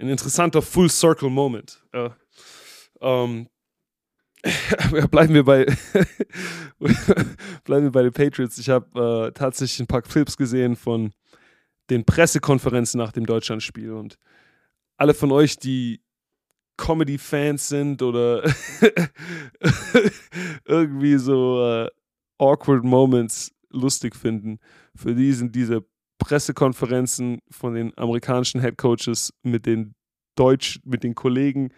ein 0.00 0.08
interessanter 0.08 0.62
Full-Circle-Moment. 0.62 1.84
Ähm, 3.00 3.48
bleiben 5.10 5.34
wir 5.34 5.44
bei 5.44 5.64
bleiben 7.64 7.84
wir 7.84 7.92
bei 7.92 8.02
den 8.02 8.12
Patriots. 8.12 8.58
Ich 8.58 8.68
habe 8.68 9.28
äh, 9.28 9.32
tatsächlich 9.32 9.78
ein 9.80 9.86
paar 9.86 10.02
Clips 10.02 10.36
gesehen 10.36 10.74
von 10.74 11.12
den 11.90 12.04
Pressekonferenzen 12.04 12.98
nach 12.98 13.12
dem 13.12 13.26
Deutschlandspiel 13.26 13.92
und 13.92 14.18
alle 14.96 15.14
von 15.14 15.30
euch, 15.30 15.56
die 15.56 16.02
Comedy-Fans 16.78 17.68
sind 17.68 18.02
oder 18.02 18.42
irgendwie 20.64 21.18
so 21.18 21.64
äh, 21.64 21.88
awkward 22.38 22.82
Moments 22.82 23.52
lustig 23.70 24.16
finden, 24.16 24.58
für 24.94 25.14
die 25.14 25.32
sind 25.32 25.54
diese 25.54 25.84
Pressekonferenzen 26.18 27.40
von 27.50 27.74
den 27.74 27.96
amerikanischen 27.96 28.60
Headcoaches 28.60 29.32
mit 29.42 29.66
den 29.66 29.94
Deutsch, 30.36 30.80
mit 30.84 31.02
den 31.02 31.14
Kollegen 31.14 31.72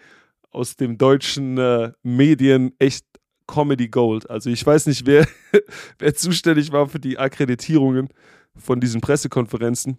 aus 0.51 0.77
den 0.77 0.99
deutschen 0.99 1.57
äh, 1.59 1.93
Medien 2.03 2.75
echt 2.79 3.07
Comedy 3.47 3.89
Gold. 3.89 4.29
Also 4.29 4.51
ich 4.51 4.65
weiß 4.65 4.87
nicht, 4.87 5.07
wer, 5.07 5.27
wer 5.99 6.15
zuständig 6.15 6.73
war 6.73 6.89
für 6.89 7.01
die 7.01 7.19
Akkreditierungen 7.19 8.09
von 8.57 8.81
diesen 8.81 9.01
Pressekonferenzen. 9.01 9.99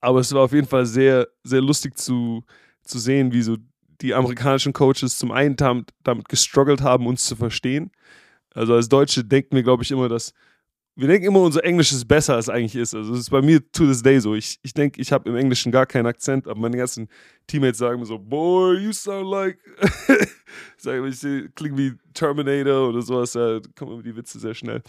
Aber 0.00 0.20
es 0.20 0.32
war 0.32 0.42
auf 0.42 0.52
jeden 0.52 0.66
Fall 0.66 0.86
sehr, 0.86 1.28
sehr 1.42 1.60
lustig 1.60 1.98
zu, 1.98 2.44
zu 2.84 2.98
sehen, 2.98 3.32
wie 3.32 3.42
so 3.42 3.56
die 4.00 4.14
amerikanischen 4.14 4.72
Coaches 4.72 5.18
zum 5.18 5.32
einen 5.32 5.56
damit, 5.56 5.90
damit 6.02 6.28
gestruggelt 6.28 6.80
haben, 6.80 7.06
uns 7.06 7.24
zu 7.24 7.36
verstehen. 7.36 7.90
Also 8.54 8.74
als 8.74 8.88
Deutsche 8.88 9.24
denken 9.24 9.56
wir, 9.56 9.62
glaube 9.62 9.82
ich, 9.82 9.90
immer, 9.90 10.08
dass 10.08 10.32
wir 11.00 11.08
denken 11.08 11.28
immer, 11.28 11.40
unser 11.40 11.64
Englisch 11.64 11.92
ist 11.92 12.06
besser, 12.06 12.34
als 12.34 12.48
eigentlich 12.48 12.76
ist. 12.76 12.94
Also 12.94 13.14
es 13.14 13.20
ist 13.20 13.30
bei 13.30 13.40
mir 13.40 13.60
to 13.72 13.86
this 13.86 14.02
day 14.02 14.20
so. 14.20 14.34
Ich, 14.34 14.58
ich 14.62 14.74
denke, 14.74 15.00
ich 15.00 15.12
habe 15.12 15.28
im 15.28 15.36
Englischen 15.36 15.72
gar 15.72 15.86
keinen 15.86 16.06
Akzent, 16.06 16.46
aber 16.46 16.60
meine 16.60 16.76
ganzen 16.76 17.08
Teammates 17.46 17.78
sagen 17.78 18.00
mir 18.00 18.06
so, 18.06 18.18
boy, 18.18 18.76
you 18.78 18.92
sound 18.92 19.26
like, 19.28 19.58
sagen 20.76 21.06
ich 21.06 21.54
klinge 21.54 21.78
wie 21.78 21.92
Terminator 22.12 22.88
oder 22.90 23.00
sowas, 23.00 23.32
da 23.32 23.60
kommen 23.76 23.92
immer 23.92 24.02
die 24.02 24.14
Witze 24.14 24.38
sehr 24.38 24.54
schnell. 24.54 24.82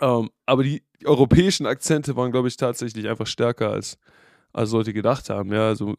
Um, 0.00 0.24
ähm, 0.24 0.30
aber 0.46 0.62
die, 0.62 0.82
europäischen 1.04 1.66
Akzente 1.66 2.16
waren, 2.16 2.32
glaube 2.32 2.48
ich, 2.48 2.56
tatsächlich 2.56 3.08
einfach 3.08 3.26
stärker 3.26 3.70
als, 3.70 3.98
als 4.52 4.72
Leute 4.72 4.92
gedacht 4.92 5.30
haben. 5.30 5.52
Ja, 5.52 5.68
also 5.68 5.96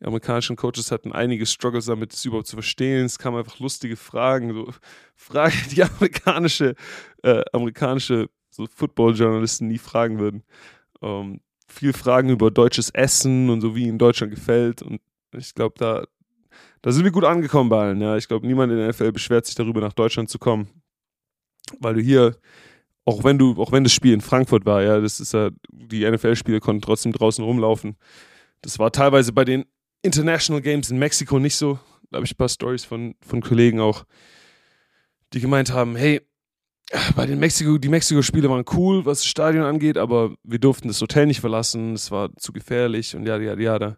die 0.00 0.04
amerikanischen 0.04 0.56
Coaches 0.56 0.90
hatten 0.90 1.12
einige 1.12 1.46
Struggles 1.46 1.86
damit, 1.86 2.12
es 2.12 2.24
überhaupt 2.24 2.46
zu 2.46 2.56
verstehen. 2.56 3.04
Es 3.04 3.18
kamen 3.18 3.38
einfach 3.38 3.58
lustige 3.58 3.96
Fragen, 3.96 4.54
so 4.54 4.72
Fragen, 5.16 5.56
die 5.72 5.82
amerikanische, 5.82 6.74
äh, 7.22 7.42
amerikanische 7.52 8.28
so 8.50 8.66
Football-Journalisten 8.66 9.68
nie 9.68 9.78
fragen 9.78 10.18
würden. 10.18 10.42
Ähm, 11.02 11.40
viel 11.68 11.92
Fragen 11.92 12.30
über 12.30 12.50
deutsches 12.50 12.90
Essen 12.90 13.50
und 13.50 13.60
so, 13.60 13.76
wie 13.76 13.88
in 13.88 13.98
Deutschland 13.98 14.34
gefällt. 14.34 14.82
Und 14.82 15.00
ich 15.36 15.54
glaube, 15.54 15.74
da, 15.78 16.04
da 16.82 16.92
sind 16.92 17.04
wir 17.04 17.10
gut 17.10 17.24
angekommen 17.24 17.68
bei 17.68 17.80
allen. 17.80 18.00
Ja. 18.00 18.16
Ich 18.16 18.28
glaube, 18.28 18.46
niemand 18.46 18.72
in 18.72 18.78
der 18.78 18.88
NFL 18.88 19.12
beschwert 19.12 19.46
sich 19.46 19.54
darüber, 19.54 19.80
nach 19.80 19.92
Deutschland 19.92 20.30
zu 20.30 20.38
kommen. 20.38 20.68
Weil 21.80 21.94
du 21.94 22.00
hier, 22.00 22.36
auch 23.08 23.24
wenn 23.24 23.38
du, 23.38 23.54
auch 23.56 23.72
wenn 23.72 23.84
das 23.84 23.94
Spiel 23.94 24.12
in 24.12 24.20
Frankfurt 24.20 24.66
war, 24.66 24.82
ja, 24.82 25.00
das 25.00 25.18
ist 25.18 25.32
ja, 25.32 25.48
die 25.70 26.08
NFL-Spiele 26.08 26.60
konnten 26.60 26.82
trotzdem 26.82 27.12
draußen 27.12 27.42
rumlaufen. 27.42 27.96
Das 28.60 28.78
war 28.78 28.92
teilweise 28.92 29.32
bei 29.32 29.46
den 29.46 29.64
International 30.02 30.60
Games 30.60 30.90
in 30.90 30.98
Mexiko 30.98 31.38
nicht 31.38 31.56
so. 31.56 31.78
Da 32.10 32.16
habe 32.16 32.26
ich 32.26 32.34
ein 32.34 32.36
paar 32.36 32.50
Stories 32.50 32.84
von, 32.84 33.14
von 33.26 33.40
Kollegen 33.40 33.80
auch, 33.80 34.04
die 35.32 35.40
gemeint 35.40 35.72
haben, 35.72 35.96
hey, 35.96 36.20
bei 37.16 37.24
den 37.24 37.38
Mexiko, 37.38 37.78
die 37.78 37.88
Mexiko-Spiele 37.88 38.50
waren 38.50 38.66
cool, 38.74 39.06
was 39.06 39.20
das 39.20 39.26
Stadion 39.26 39.64
angeht, 39.64 39.96
aber 39.96 40.34
wir 40.42 40.58
durften 40.58 40.88
das 40.88 41.00
Hotel 41.00 41.26
nicht 41.26 41.40
verlassen, 41.40 41.94
es 41.94 42.10
war 42.10 42.36
zu 42.36 42.52
gefährlich 42.52 43.16
und 43.16 43.24
ja, 43.26 43.38
ja, 43.38 43.54
ja. 43.58 43.96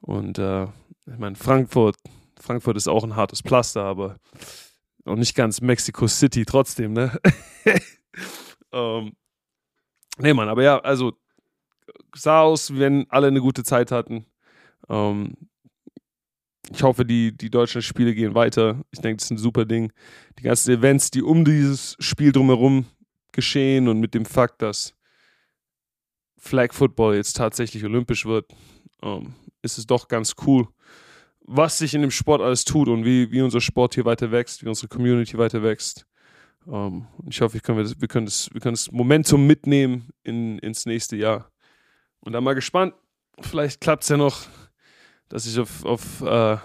Und 0.00 0.38
äh, 0.38 0.64
ich 0.64 1.18
meine, 1.18 1.36
Frankfurt, 1.36 1.96
Frankfurt 2.40 2.78
ist 2.78 2.88
auch 2.88 3.04
ein 3.04 3.14
hartes 3.14 3.42
Pflaster, 3.42 3.82
aber 3.82 4.16
auch 5.04 5.16
nicht 5.16 5.34
ganz 5.34 5.60
Mexico 5.60 6.08
City 6.08 6.46
trotzdem, 6.46 6.94
ne? 6.94 7.12
ähm, 8.72 9.12
nee, 10.18 10.32
Mann, 10.34 10.48
aber 10.48 10.62
ja, 10.62 10.78
also 10.78 11.12
sah 12.14 12.42
aus, 12.42 12.76
wenn 12.76 13.06
alle 13.10 13.28
eine 13.28 13.40
gute 13.40 13.64
Zeit 13.64 13.90
hatten. 13.90 14.26
Ähm, 14.88 15.34
ich 16.70 16.82
hoffe, 16.82 17.04
die, 17.04 17.36
die 17.36 17.50
deutschen 17.50 17.82
Spiele 17.82 18.14
gehen 18.14 18.34
weiter. 18.34 18.82
Ich 18.90 19.00
denke, 19.00 19.18
das 19.18 19.26
ist 19.26 19.30
ein 19.30 19.38
super 19.38 19.64
Ding. 19.64 19.92
Die 20.38 20.42
ganzen 20.42 20.72
Events, 20.72 21.10
die 21.10 21.22
um 21.22 21.44
dieses 21.44 21.96
Spiel 21.98 22.32
drumherum 22.32 22.86
geschehen 23.32 23.88
und 23.88 24.00
mit 24.00 24.14
dem 24.14 24.26
Fakt, 24.26 24.62
dass 24.62 24.94
Flag 26.36 26.72
Football 26.72 27.16
jetzt 27.16 27.36
tatsächlich 27.36 27.84
olympisch 27.84 28.26
wird, 28.26 28.52
ähm, 29.02 29.34
ist 29.62 29.78
es 29.78 29.86
doch 29.86 30.08
ganz 30.08 30.34
cool, 30.46 30.68
was 31.40 31.78
sich 31.78 31.94
in 31.94 32.02
dem 32.02 32.10
Sport 32.10 32.42
alles 32.42 32.64
tut 32.64 32.88
und 32.88 33.04
wie, 33.04 33.30
wie 33.32 33.40
unser 33.40 33.60
Sport 33.60 33.94
hier 33.94 34.04
weiter 34.04 34.30
wächst, 34.30 34.62
wie 34.62 34.68
unsere 34.68 34.88
Community 34.88 35.38
weiter 35.38 35.62
wächst. 35.62 36.06
Ähm, 36.66 37.06
ich 37.28 37.40
hoffe, 37.40 37.54
wir 37.54 37.60
können, 37.60 37.78
das, 37.78 38.00
wir, 38.00 38.08
können 38.08 38.26
das, 38.26 38.48
wir 38.52 38.60
können 38.60 38.74
das 38.74 38.90
Momentum 38.90 39.46
mitnehmen 39.46 40.08
in, 40.22 40.58
ins 40.58 40.86
nächste 40.86 41.16
Jahr. 41.16 41.50
Und 42.20 42.32
dann 42.32 42.44
mal 42.44 42.54
gespannt, 42.54 42.94
vielleicht 43.40 43.80
klappt 43.80 44.02
es 44.02 44.08
ja 44.08 44.16
noch 44.16 44.46
dass 45.28 45.46
ich 45.46 45.58
auf, 45.58 45.84
auf 45.84 46.20
äh, 46.22 46.56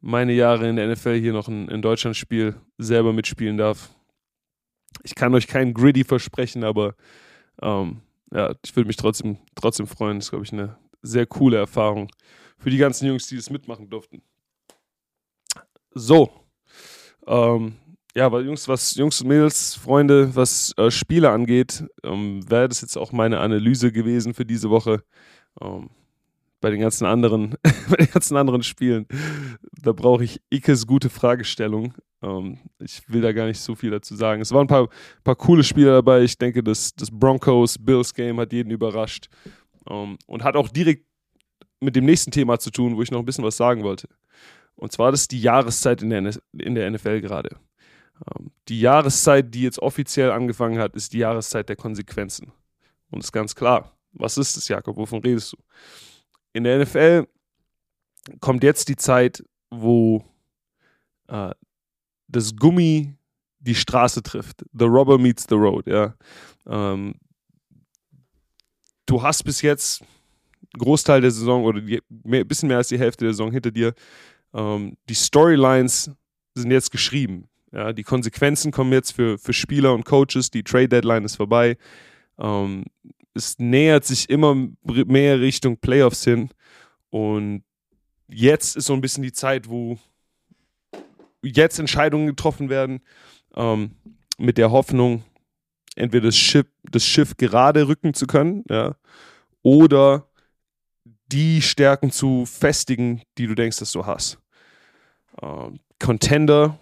meine 0.00 0.32
Jahre 0.32 0.68
in 0.68 0.76
der 0.76 0.88
NFL 0.88 1.18
hier 1.20 1.32
noch 1.32 1.48
ein, 1.48 1.68
in 1.68 1.82
Deutschland 1.82 2.16
Spiel 2.16 2.60
selber 2.78 3.12
mitspielen 3.12 3.56
darf. 3.56 3.94
Ich 5.02 5.14
kann 5.14 5.34
euch 5.34 5.46
keinen 5.46 5.74
Gritty 5.74 6.04
versprechen, 6.04 6.64
aber 6.64 6.94
ähm, 7.60 8.02
ja, 8.32 8.54
ich 8.64 8.74
würde 8.76 8.86
mich 8.86 8.96
trotzdem, 8.96 9.38
trotzdem 9.54 9.86
freuen. 9.86 10.18
Das 10.18 10.26
ist, 10.26 10.30
glaube 10.30 10.44
ich, 10.44 10.52
eine 10.52 10.78
sehr 11.02 11.26
coole 11.26 11.56
Erfahrung 11.56 12.10
für 12.58 12.70
die 12.70 12.78
ganzen 12.78 13.06
Jungs, 13.06 13.26
die 13.26 13.36
das 13.36 13.50
mitmachen 13.50 13.90
durften. 13.90 14.22
So. 15.94 16.30
Ähm, 17.26 17.76
ja, 18.14 18.30
weil 18.30 18.44
Jungs, 18.44 18.68
was 18.68 18.94
Jungs 18.94 19.20
und 19.20 19.28
Mädels, 19.28 19.74
Freunde, 19.74 20.34
was 20.34 20.74
äh, 20.76 20.90
Spiele 20.90 21.30
angeht, 21.30 21.84
ähm, 22.04 22.48
wäre 22.48 22.68
das 22.68 22.80
jetzt 22.80 22.96
auch 22.96 23.12
meine 23.12 23.40
Analyse 23.40 23.90
gewesen 23.90 24.34
für 24.34 24.44
diese 24.44 24.70
Woche. 24.70 25.02
Ähm, 25.60 25.90
bei 26.60 26.70
den 26.70 26.80
ganzen 26.80 27.06
anderen, 27.06 27.56
bei 27.90 27.96
den 27.96 28.10
ganzen 28.10 28.36
anderen 28.36 28.62
Spielen. 28.62 29.06
Da 29.82 29.92
brauche 29.92 30.24
ich 30.24 30.40
Ikes 30.50 30.86
gute 30.86 31.10
Fragestellung. 31.10 31.94
Ähm, 32.22 32.58
ich 32.78 33.02
will 33.08 33.20
da 33.20 33.32
gar 33.32 33.46
nicht 33.46 33.60
so 33.60 33.74
viel 33.74 33.90
dazu 33.90 34.14
sagen. 34.14 34.40
Es 34.40 34.52
waren 34.52 34.64
ein 34.64 34.68
paar, 34.68 34.88
paar 35.24 35.36
coole 35.36 35.64
Spiele 35.64 35.90
dabei. 35.90 36.22
Ich 36.22 36.38
denke, 36.38 36.62
das, 36.62 36.94
das 36.94 37.10
Broncos-Bills-Game 37.10 38.38
hat 38.40 38.52
jeden 38.52 38.70
überrascht. 38.70 39.28
Ähm, 39.90 40.16
und 40.26 40.44
hat 40.44 40.56
auch 40.56 40.68
direkt 40.68 41.04
mit 41.80 41.96
dem 41.96 42.04
nächsten 42.04 42.30
Thema 42.30 42.58
zu 42.58 42.70
tun, 42.70 42.96
wo 42.96 43.02
ich 43.02 43.10
noch 43.10 43.18
ein 43.18 43.24
bisschen 43.24 43.44
was 43.44 43.56
sagen 43.56 43.82
wollte. 43.82 44.08
Und 44.76 44.92
zwar 44.92 45.10
das 45.10 45.22
ist 45.22 45.32
die 45.32 45.40
Jahreszeit 45.40 46.02
in 46.02 46.10
der, 46.10 46.32
in 46.52 46.74
der 46.74 46.90
NFL 46.90 47.20
gerade. 47.20 47.56
Ähm, 48.26 48.50
die 48.68 48.80
Jahreszeit, 48.80 49.54
die 49.54 49.62
jetzt 49.62 49.80
offiziell 49.80 50.30
angefangen 50.30 50.78
hat, 50.78 50.94
ist 50.94 51.12
die 51.12 51.18
Jahreszeit 51.18 51.68
der 51.68 51.76
Konsequenzen. 51.76 52.52
Und 53.10 53.22
ist 53.22 53.32
ganz 53.32 53.54
klar. 53.54 53.96
Was 54.12 54.38
ist 54.38 54.56
das, 54.56 54.68
Jakob? 54.68 54.96
Wovon 54.96 55.20
redest 55.20 55.52
du? 55.52 55.56
in 56.52 56.64
der 56.64 56.78
NFL 56.78 57.26
kommt 58.40 58.62
jetzt 58.62 58.88
die 58.88 58.96
Zeit, 58.96 59.44
wo 59.70 60.24
äh, 61.28 61.50
das 62.28 62.54
Gummi 62.56 63.14
die 63.58 63.74
Straße 63.74 64.22
trifft. 64.22 64.64
The 64.72 64.84
rubber 64.84 65.18
meets 65.18 65.46
the 65.48 65.54
road, 65.54 65.86
ja. 65.86 66.14
Ähm, 66.66 67.14
du 69.06 69.22
hast 69.22 69.44
bis 69.44 69.62
jetzt 69.62 70.02
einen 70.02 70.78
Großteil 70.78 71.20
der 71.20 71.30
Saison 71.30 71.64
oder 71.64 71.80
ein 71.80 72.48
bisschen 72.48 72.68
mehr 72.68 72.78
als 72.78 72.88
die 72.88 72.98
Hälfte 72.98 73.24
der 73.24 73.34
Saison 73.34 73.52
hinter 73.52 73.70
dir. 73.70 73.94
Ähm, 74.52 74.96
die 75.08 75.14
Storylines 75.14 76.10
sind 76.54 76.70
jetzt 76.70 76.90
geschrieben. 76.90 77.48
Ja, 77.72 77.92
die 77.92 78.02
Konsequenzen 78.02 78.70
kommen 78.70 78.92
jetzt 78.92 79.12
für, 79.12 79.38
für 79.38 79.52
Spieler 79.52 79.94
und 79.94 80.04
Coaches. 80.04 80.50
Die 80.50 80.62
Trade 80.62 80.88
Deadline 80.88 81.24
ist 81.24 81.36
vorbei. 81.36 81.78
Ähm, 82.38 82.84
es 83.34 83.58
nähert 83.58 84.04
sich 84.04 84.28
immer 84.28 84.54
mehr 84.84 85.40
Richtung 85.40 85.78
Playoffs 85.78 86.24
hin. 86.24 86.50
Und 87.08 87.64
jetzt 88.28 88.76
ist 88.76 88.86
so 88.86 88.92
ein 88.92 89.00
bisschen 89.00 89.22
die 89.22 89.32
Zeit, 89.32 89.68
wo 89.68 89.98
jetzt 91.42 91.78
Entscheidungen 91.78 92.26
getroffen 92.26 92.68
werden, 92.68 93.00
ähm, 93.56 93.92
mit 94.38 94.58
der 94.58 94.70
Hoffnung, 94.70 95.24
entweder 95.96 96.26
das 96.26 96.36
Schiff, 96.36 96.66
das 96.82 97.04
Schiff 97.04 97.36
gerade 97.36 97.88
rücken 97.88 98.14
zu 98.14 98.26
können, 98.26 98.64
ja, 98.68 98.96
oder 99.62 100.28
die 101.26 101.62
Stärken 101.62 102.10
zu 102.10 102.44
festigen, 102.44 103.22
die 103.38 103.46
du 103.46 103.54
denkst, 103.54 103.78
dass 103.78 103.92
du 103.92 104.04
hast. 104.04 104.38
Ähm, 105.40 105.80
Contender 105.98 106.78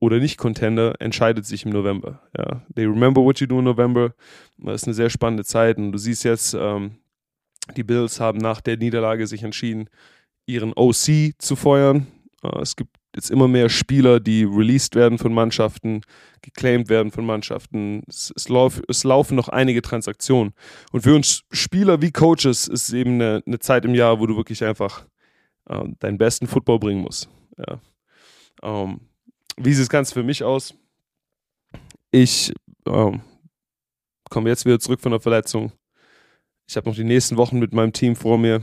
oder 0.00 0.18
nicht 0.18 0.38
Contender 0.38 0.94
entscheidet 1.00 1.44
sich 1.46 1.64
im 1.64 1.72
November. 1.72 2.22
Ja. 2.36 2.62
They 2.74 2.86
remember 2.86 3.22
what 3.22 3.40
you 3.40 3.46
do 3.46 3.58
in 3.58 3.64
November. 3.64 4.14
Das 4.58 4.82
ist 4.82 4.88
eine 4.88 4.94
sehr 4.94 5.10
spannende 5.10 5.44
Zeit 5.44 5.78
und 5.78 5.92
du 5.92 5.98
siehst 5.98 6.24
jetzt, 6.24 6.54
ähm, 6.54 6.98
die 7.76 7.84
Bills 7.84 8.20
haben 8.20 8.38
nach 8.38 8.60
der 8.60 8.76
Niederlage 8.76 9.26
sich 9.26 9.42
entschieden, 9.42 9.88
ihren 10.46 10.72
OC 10.74 11.34
zu 11.38 11.56
feuern. 11.56 12.06
Äh, 12.42 12.60
es 12.60 12.76
gibt 12.76 12.96
jetzt 13.14 13.30
immer 13.30 13.48
mehr 13.48 13.68
Spieler, 13.68 14.20
die 14.20 14.44
released 14.44 14.94
werden 14.94 15.18
von 15.18 15.34
Mannschaften, 15.34 16.02
geclaimed 16.42 16.88
werden 16.88 17.10
von 17.10 17.26
Mannschaften. 17.26 18.02
Es, 18.06 18.32
es, 18.36 18.48
lauf, 18.48 18.80
es 18.88 19.02
laufen 19.04 19.34
noch 19.34 19.48
einige 19.48 19.82
Transaktionen. 19.82 20.54
Und 20.92 21.02
für 21.02 21.14
uns 21.14 21.42
Spieler 21.50 22.00
wie 22.00 22.12
Coaches 22.12 22.68
ist 22.68 22.88
es 22.88 22.92
eben 22.92 23.14
eine, 23.14 23.42
eine 23.44 23.58
Zeit 23.58 23.84
im 23.84 23.94
Jahr, 23.94 24.20
wo 24.20 24.26
du 24.26 24.36
wirklich 24.36 24.64
einfach 24.64 25.06
äh, 25.68 25.84
deinen 25.98 26.18
besten 26.18 26.46
Football 26.46 26.78
bringen 26.78 27.02
musst. 27.02 27.28
Ja. 27.56 27.80
Ähm, 28.62 29.00
wie 29.58 29.72
sieht 29.72 29.82
das 29.82 29.88
Ganze 29.88 30.14
für 30.14 30.22
mich 30.22 30.42
aus? 30.42 30.74
Ich 32.10 32.52
ähm, 32.86 33.20
komme 34.30 34.48
jetzt 34.48 34.64
wieder 34.64 34.78
zurück 34.78 35.00
von 35.00 35.12
der 35.12 35.20
Verletzung. 35.20 35.72
Ich 36.68 36.76
habe 36.76 36.88
noch 36.88 36.96
die 36.96 37.04
nächsten 37.04 37.36
Wochen 37.36 37.58
mit 37.58 37.72
meinem 37.72 37.92
Team 37.92 38.14
vor 38.14 38.38
mir. 38.38 38.62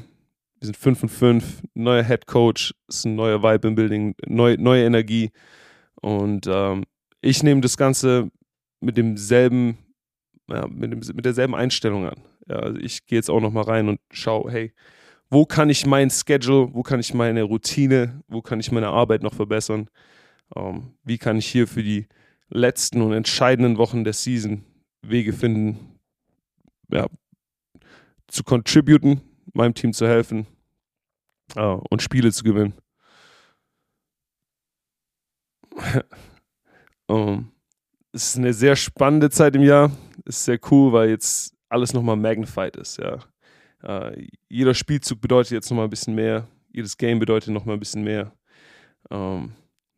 Wir 0.60 0.65
sind 0.67 0.77
5 0.77 1.03
und 1.03 1.10
5, 1.10 1.63
neuer 1.73 2.03
Head 2.03 2.27
Coach, 2.27 2.73
ist 2.88 3.05
ein 3.05 3.15
neuer 3.15 3.43
Vibe 3.43 3.67
im 3.67 3.75
Building, 3.75 4.15
neu, 4.25 4.55
neue 4.58 4.86
Energie. 4.86 5.31
Und 6.01 6.47
ähm, 6.47 6.86
ich 7.21 7.43
nehme 7.43 7.62
das 7.62 7.77
Ganze 7.77 8.29
mit 8.79 8.95
demselben, 8.97 9.77
ja, 10.47 10.67
mit, 10.67 10.91
dem, 10.91 10.99
mit 10.99 11.25
derselben 11.25 11.55
Einstellung 11.55 12.05
an. 12.05 12.21
Ja, 12.47 12.58
also 12.58 12.79
ich 12.79 13.05
gehe 13.05 13.17
jetzt 13.17 13.29
auch 13.29 13.41
nochmal 13.41 13.63
rein 13.63 13.89
und 13.89 13.99
schaue, 14.12 14.51
hey, 14.51 14.73
wo 15.29 15.45
kann 15.45 15.69
ich 15.69 15.86
mein 15.86 16.10
Schedule, 16.10 16.69
wo 16.73 16.84
kann 16.84 16.99
ich 16.99 17.13
meine 17.13 17.43
Routine, 17.43 18.21
wo 18.27 18.41
kann 18.41 18.60
ich 18.60 18.71
meine 18.71 18.88
Arbeit 18.88 19.23
noch 19.23 19.34
verbessern? 19.34 19.89
Ähm, 20.55 20.97
wie 21.03 21.17
kann 21.17 21.38
ich 21.38 21.47
hier 21.47 21.67
für 21.67 21.84
die 21.84 22.08
letzten 22.49 23.01
und 23.01 23.13
entscheidenden 23.13 23.77
Wochen 23.77 24.03
der 24.03 24.13
Season 24.13 24.63
Wege 25.01 25.34
finden, 25.34 25.99
ja, 26.89 27.08
zu 28.27 28.43
contributen, 28.43 29.21
meinem 29.53 29.73
Team 29.73 29.93
zu 29.93 30.08
helfen 30.08 30.47
äh, 31.55 31.62
und 31.62 32.01
Spiele 32.01 32.31
zu 32.31 32.43
gewinnen. 32.43 32.73
um, 37.08 37.10
ähm, 37.10 37.51
es 38.12 38.29
ist 38.29 38.38
eine 38.38 38.53
sehr 38.53 38.75
spannende 38.77 39.29
Zeit 39.29 39.55
im 39.55 39.63
Jahr. 39.63 39.91
Es 40.25 40.38
ist 40.38 40.45
sehr 40.45 40.60
cool, 40.71 40.93
weil 40.93 41.10
jetzt 41.10 41.53
alles 41.67 41.93
nochmal 41.93 42.15
magnified 42.15 42.77
ist, 42.77 42.97
ja. 42.97 43.19
Äh, 43.84 44.27
jeder 44.47 44.73
Spielzug 44.73 45.19
bedeutet 45.19 45.51
jetzt 45.51 45.69
nochmal 45.69 45.88
ein 45.88 45.89
bisschen 45.89 46.15
mehr. 46.15 46.47
Jedes 46.71 46.97
Game 46.97 47.19
bedeutet 47.19 47.53
nochmal 47.53 47.75
ein 47.75 47.79
bisschen 47.79 48.03
mehr. 48.03 48.34
Ähm, 49.12 49.53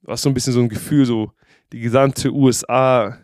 du 0.08 0.14
hast 0.14 0.22
so 0.22 0.30
ein 0.30 0.34
bisschen 0.34 0.54
so 0.54 0.62
ein 0.62 0.70
Gefühl, 0.70 1.06
so 1.06 1.32
die 1.74 1.82
gesamte 1.82 2.32
USA 2.34 3.18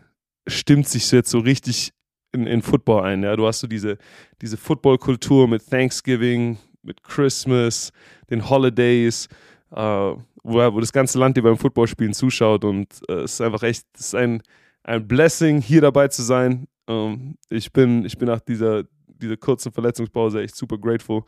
stimmt 0.46 0.86
sich 0.86 1.10
jetzt 1.10 1.30
so 1.30 1.38
richtig 1.38 1.92
in, 2.32 2.46
in 2.46 2.60
Football 2.60 3.04
ein. 3.04 3.22
Ja? 3.22 3.34
Du 3.36 3.46
hast 3.46 3.60
so 3.60 3.66
diese, 3.66 3.96
diese 4.42 4.58
Football-Kultur 4.58 5.48
mit 5.48 5.68
Thanksgiving, 5.68 6.58
mit 6.82 7.02
Christmas, 7.02 7.90
den 8.28 8.48
Holidays, 8.48 9.28
äh, 9.70 9.80
wo, 9.80 10.20
wo, 10.42 10.78
das 10.78 10.92
ganze 10.92 11.18
Land 11.18 11.38
dir 11.38 11.42
beim 11.42 11.56
Footballspielen 11.56 12.12
zuschaut 12.12 12.64
und 12.64 12.88
äh, 13.08 13.20
es 13.22 13.34
ist 13.34 13.40
einfach 13.40 13.62
echt, 13.62 13.86
es 13.94 14.08
ist 14.08 14.14
ein, 14.14 14.42
ein 14.82 15.08
Blessing, 15.08 15.62
hier 15.62 15.80
dabei 15.80 16.08
zu 16.08 16.22
sein. 16.22 16.66
Ähm, 16.86 17.38
ich, 17.48 17.72
bin, 17.72 18.04
ich 18.04 18.18
bin 18.18 18.28
nach 18.28 18.40
dieser, 18.40 18.84
dieser 19.06 19.38
kurzen 19.38 19.72
Verletzungspause 19.72 20.42
echt 20.42 20.54
super 20.54 20.76
grateful, 20.76 21.22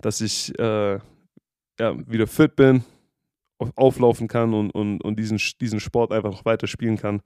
dass 0.00 0.20
ich 0.20 0.58
äh, 0.58 0.98
ja, 1.78 2.08
wieder 2.08 2.26
fit 2.26 2.56
bin, 2.56 2.82
auflaufen 3.58 4.28
kann 4.28 4.54
und, 4.54 4.70
und, 4.70 5.02
und 5.02 5.18
diesen, 5.18 5.40
diesen 5.60 5.80
Sport 5.80 6.12
einfach 6.12 6.30
noch 6.30 6.44
weiter 6.44 6.66
spielen 6.66 6.96
kann, 6.96 7.20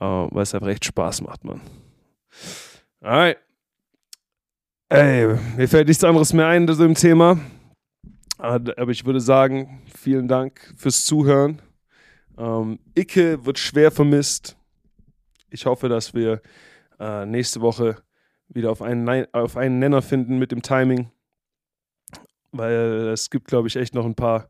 äh, 0.00 0.04
weil 0.04 0.42
es 0.42 0.54
einfach 0.54 0.68
echt 0.68 0.84
Spaß 0.84 1.22
macht, 1.22 1.44
man. 1.44 1.60
Alright. 3.00 3.38
Ey, 4.88 5.38
mir 5.56 5.68
fällt 5.68 5.88
nichts 5.88 6.02
anderes 6.02 6.32
mehr 6.32 6.48
ein 6.48 6.66
zu 6.66 6.74
dem 6.74 6.94
Thema. 6.94 7.38
Aber 8.38 8.90
ich 8.90 9.04
würde 9.04 9.20
sagen, 9.20 9.82
vielen 9.94 10.26
Dank 10.26 10.72
fürs 10.76 11.04
Zuhören. 11.04 11.60
Ähm, 12.38 12.78
Icke 12.94 13.44
wird 13.44 13.58
schwer 13.58 13.90
vermisst. 13.90 14.56
Ich 15.50 15.66
hoffe, 15.66 15.88
dass 15.88 16.14
wir 16.14 16.40
äh, 16.98 17.26
nächste 17.26 17.60
Woche 17.60 17.96
wieder 18.48 18.70
auf 18.70 18.82
einen, 18.82 19.26
auf 19.32 19.56
einen 19.56 19.78
Nenner 19.78 20.02
finden 20.02 20.38
mit 20.38 20.52
dem 20.52 20.62
Timing. 20.62 21.10
Weil 22.50 23.10
es 23.12 23.30
gibt, 23.30 23.46
glaube 23.46 23.68
ich, 23.68 23.76
echt 23.76 23.94
noch 23.94 24.06
ein 24.06 24.14
paar, 24.14 24.48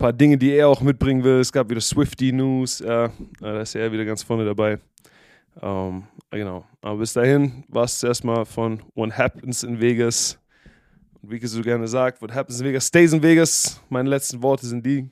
paar 0.00 0.12
Dinge, 0.14 0.38
die 0.38 0.50
er 0.52 0.66
auch 0.66 0.80
mitbringen 0.80 1.22
will. 1.22 1.40
Es 1.40 1.52
gab 1.52 1.68
wieder 1.68 1.80
Swifty 1.80 2.32
News. 2.32 2.78
Ja, 2.78 3.12
da 3.38 3.60
ist 3.60 3.74
er 3.74 3.92
wieder 3.92 4.06
ganz 4.06 4.22
vorne 4.22 4.46
dabei. 4.46 4.78
Ähm, 5.60 6.04
genau. 6.30 6.64
Aber 6.80 6.98
bis 6.98 7.12
dahin 7.12 7.64
war 7.68 7.84
es 7.84 8.02
erstmal 8.02 8.46
von 8.46 8.82
What 8.94 9.16
Happens 9.16 9.62
in 9.62 9.78
Vegas. 9.78 10.38
Wie 11.22 11.36
ich 11.36 11.46
so 11.46 11.60
gerne 11.60 11.86
sagt, 11.86 12.22
What 12.22 12.34
Happens 12.34 12.60
in 12.60 12.66
Vegas 12.66 12.86
stays 12.86 13.12
in 13.12 13.22
Vegas. 13.22 13.78
Meine 13.90 14.08
letzten 14.08 14.42
Worte 14.42 14.66
sind 14.66 14.84
die: 14.86 15.10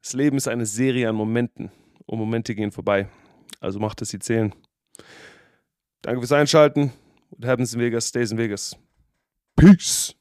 Das 0.00 0.14
Leben 0.14 0.38
ist 0.38 0.48
eine 0.48 0.64
Serie 0.64 1.06
an 1.06 1.14
Momenten 1.14 1.70
und 2.06 2.18
Momente 2.18 2.54
gehen 2.54 2.72
vorbei. 2.72 3.06
Also 3.60 3.78
macht 3.78 4.00
es 4.00 4.08
sie 4.08 4.18
zählen. 4.18 4.54
Danke 6.00 6.22
fürs 6.22 6.32
Einschalten. 6.32 6.90
What 7.28 7.44
Happens 7.44 7.74
in 7.74 7.80
Vegas 7.80 8.08
stays 8.08 8.32
in 8.32 8.38
Vegas. 8.38 8.74
Peace. 9.56 10.16